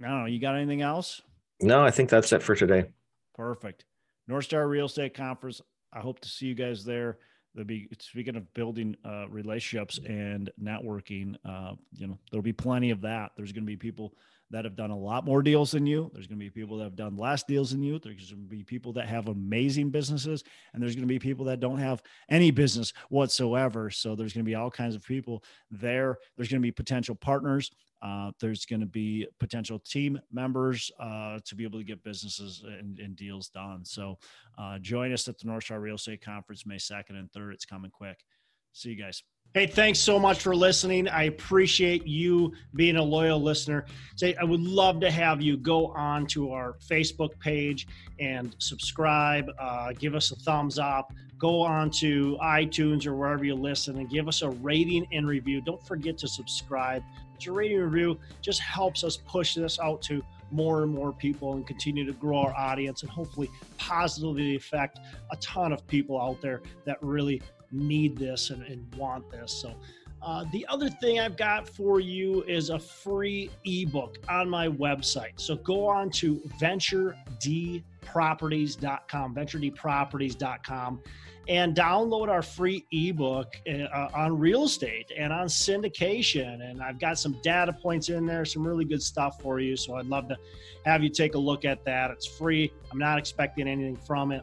I 0.00 0.08
don't 0.08 0.20
know. 0.20 0.26
You 0.26 0.40
got 0.40 0.54
anything 0.54 0.82
else? 0.82 1.22
No, 1.60 1.84
I 1.84 1.90
think 1.90 2.08
that's 2.10 2.32
it 2.32 2.42
for 2.42 2.54
today. 2.54 2.86
Perfect. 3.34 3.84
North 4.28 4.44
Star 4.44 4.66
Real 4.68 4.86
Estate 4.86 5.14
Conference. 5.14 5.60
I 5.92 6.00
hope 6.00 6.20
to 6.20 6.28
see 6.28 6.46
you 6.46 6.54
guys 6.54 6.84
there. 6.84 7.18
There'll 7.54 7.66
be 7.66 7.88
speaking 8.00 8.36
of 8.36 8.52
building 8.52 8.96
uh, 9.04 9.28
relationships 9.30 9.98
and 10.06 10.50
networking. 10.62 11.36
Uh, 11.42 11.72
you 11.94 12.06
know, 12.06 12.18
there'll 12.30 12.42
be 12.42 12.52
plenty 12.52 12.90
of 12.90 13.00
that. 13.00 13.32
There's 13.36 13.52
going 13.52 13.64
to 13.64 13.66
be 13.66 13.76
people 13.76 14.12
that 14.50 14.64
have 14.64 14.76
done 14.76 14.90
a 14.90 14.96
lot 14.96 15.24
more 15.24 15.42
deals 15.42 15.72
than 15.72 15.86
you. 15.86 16.10
There's 16.12 16.26
going 16.26 16.38
to 16.38 16.44
be 16.44 16.50
people 16.50 16.76
that 16.78 16.84
have 16.84 16.96
done 16.96 17.16
less 17.16 17.42
deals 17.42 17.70
than 17.70 17.82
you. 17.82 17.98
There's 17.98 18.30
going 18.30 18.42
to 18.42 18.48
be 18.48 18.62
people 18.62 18.92
that 18.92 19.08
have 19.08 19.28
amazing 19.28 19.90
businesses, 19.90 20.44
and 20.72 20.82
there's 20.82 20.94
going 20.94 21.08
to 21.08 21.12
be 21.12 21.18
people 21.18 21.46
that 21.46 21.60
don't 21.60 21.78
have 21.78 22.02
any 22.28 22.50
business 22.50 22.92
whatsoever. 23.08 23.90
So 23.90 24.14
there's 24.14 24.32
going 24.32 24.44
to 24.44 24.48
be 24.48 24.54
all 24.54 24.70
kinds 24.70 24.94
of 24.94 25.02
people 25.02 25.42
there. 25.70 26.18
There's 26.36 26.48
going 26.48 26.60
to 26.60 26.66
be 26.66 26.72
potential 26.72 27.14
partners. 27.14 27.70
Uh, 28.02 28.30
there's 28.40 28.64
going 28.66 28.80
to 28.80 28.86
be 28.86 29.26
potential 29.40 29.78
team 29.78 30.18
members 30.32 30.90
uh, 31.00 31.38
to 31.44 31.54
be 31.54 31.64
able 31.64 31.78
to 31.78 31.84
get 31.84 32.02
businesses 32.04 32.64
and, 32.66 32.98
and 32.98 33.16
deals 33.16 33.48
done. 33.48 33.84
So 33.84 34.18
uh, 34.58 34.78
join 34.78 35.12
us 35.12 35.28
at 35.28 35.38
the 35.38 35.46
North 35.46 35.64
Star 35.64 35.80
Real 35.80 35.96
Estate 35.96 36.22
Conference 36.22 36.66
May 36.66 36.76
2nd 36.76 37.10
and 37.10 37.30
3rd. 37.32 37.54
It's 37.54 37.64
coming 37.64 37.90
quick. 37.90 38.24
See 38.72 38.90
you 38.90 38.96
guys. 38.96 39.22
Hey, 39.54 39.66
thanks 39.66 39.98
so 39.98 40.18
much 40.18 40.42
for 40.42 40.54
listening. 40.54 41.08
I 41.08 41.24
appreciate 41.24 42.06
you 42.06 42.52
being 42.74 42.96
a 42.96 43.02
loyal 43.02 43.40
listener. 43.40 43.86
Say, 44.14 44.34
I 44.34 44.44
would 44.44 44.60
love 44.60 45.00
to 45.00 45.10
have 45.10 45.40
you 45.40 45.56
go 45.56 45.86
on 45.92 46.26
to 46.26 46.52
our 46.52 46.74
Facebook 46.86 47.38
page 47.40 47.86
and 48.20 48.54
subscribe. 48.58 49.50
Uh, 49.58 49.92
give 49.98 50.14
us 50.14 50.30
a 50.30 50.36
thumbs 50.36 50.78
up. 50.78 51.10
Go 51.38 51.62
on 51.62 51.90
to 51.92 52.36
iTunes 52.42 53.06
or 53.06 53.14
wherever 53.14 53.46
you 53.46 53.54
listen 53.54 53.96
and 53.96 54.10
give 54.10 54.28
us 54.28 54.42
a 54.42 54.50
rating 54.50 55.06
and 55.12 55.26
review. 55.26 55.62
Don't 55.62 55.82
forget 55.86 56.18
to 56.18 56.28
subscribe. 56.28 57.02
Your 57.44 57.54
rating 57.54 57.78
review 57.78 58.18
just 58.40 58.60
helps 58.60 59.04
us 59.04 59.16
push 59.16 59.54
this 59.54 59.78
out 59.78 60.02
to 60.02 60.22
more 60.50 60.82
and 60.82 60.92
more 60.92 61.12
people 61.12 61.54
and 61.54 61.66
continue 61.66 62.04
to 62.06 62.12
grow 62.12 62.38
our 62.38 62.54
audience 62.54 63.02
and 63.02 63.10
hopefully 63.10 63.50
positively 63.78 64.56
affect 64.56 65.00
a 65.32 65.36
ton 65.36 65.72
of 65.72 65.86
people 65.88 66.20
out 66.20 66.40
there 66.40 66.62
that 66.84 66.98
really 67.02 67.42
need 67.72 68.16
this 68.16 68.50
and, 68.50 68.62
and 68.62 68.94
want 68.94 69.28
this. 69.30 69.52
So, 69.52 69.74
uh, 70.22 70.44
the 70.50 70.66
other 70.68 70.88
thing 70.88 71.20
I've 71.20 71.36
got 71.36 71.68
for 71.68 72.00
you 72.00 72.42
is 72.44 72.70
a 72.70 72.78
free 72.78 73.50
ebook 73.64 74.16
on 74.28 74.48
my 74.50 74.68
website. 74.68 75.32
So 75.36 75.56
go 75.56 75.86
on 75.86 76.10
to 76.10 76.36
venturedproperties.com, 76.60 79.34
venturedproperties.com, 79.34 81.02
and 81.48 81.76
download 81.76 82.28
our 82.28 82.42
free 82.42 82.84
ebook 82.90 83.54
uh, 83.68 84.08
on 84.14 84.38
real 84.38 84.64
estate 84.64 85.12
and 85.16 85.32
on 85.32 85.46
syndication. 85.46 86.68
And 86.68 86.82
I've 86.82 86.98
got 86.98 87.18
some 87.18 87.38
data 87.42 87.72
points 87.72 88.08
in 88.08 88.26
there, 88.26 88.44
some 88.44 88.66
really 88.66 88.84
good 88.84 89.02
stuff 89.02 89.40
for 89.40 89.60
you. 89.60 89.76
So 89.76 89.94
I'd 89.94 90.06
love 90.06 90.28
to 90.28 90.36
have 90.84 91.02
you 91.02 91.08
take 91.08 91.34
a 91.34 91.38
look 91.38 91.64
at 91.64 91.84
that. 91.84 92.10
It's 92.10 92.26
free, 92.26 92.72
I'm 92.90 92.98
not 92.98 93.18
expecting 93.18 93.68
anything 93.68 93.96
from 93.96 94.32
it. 94.32 94.42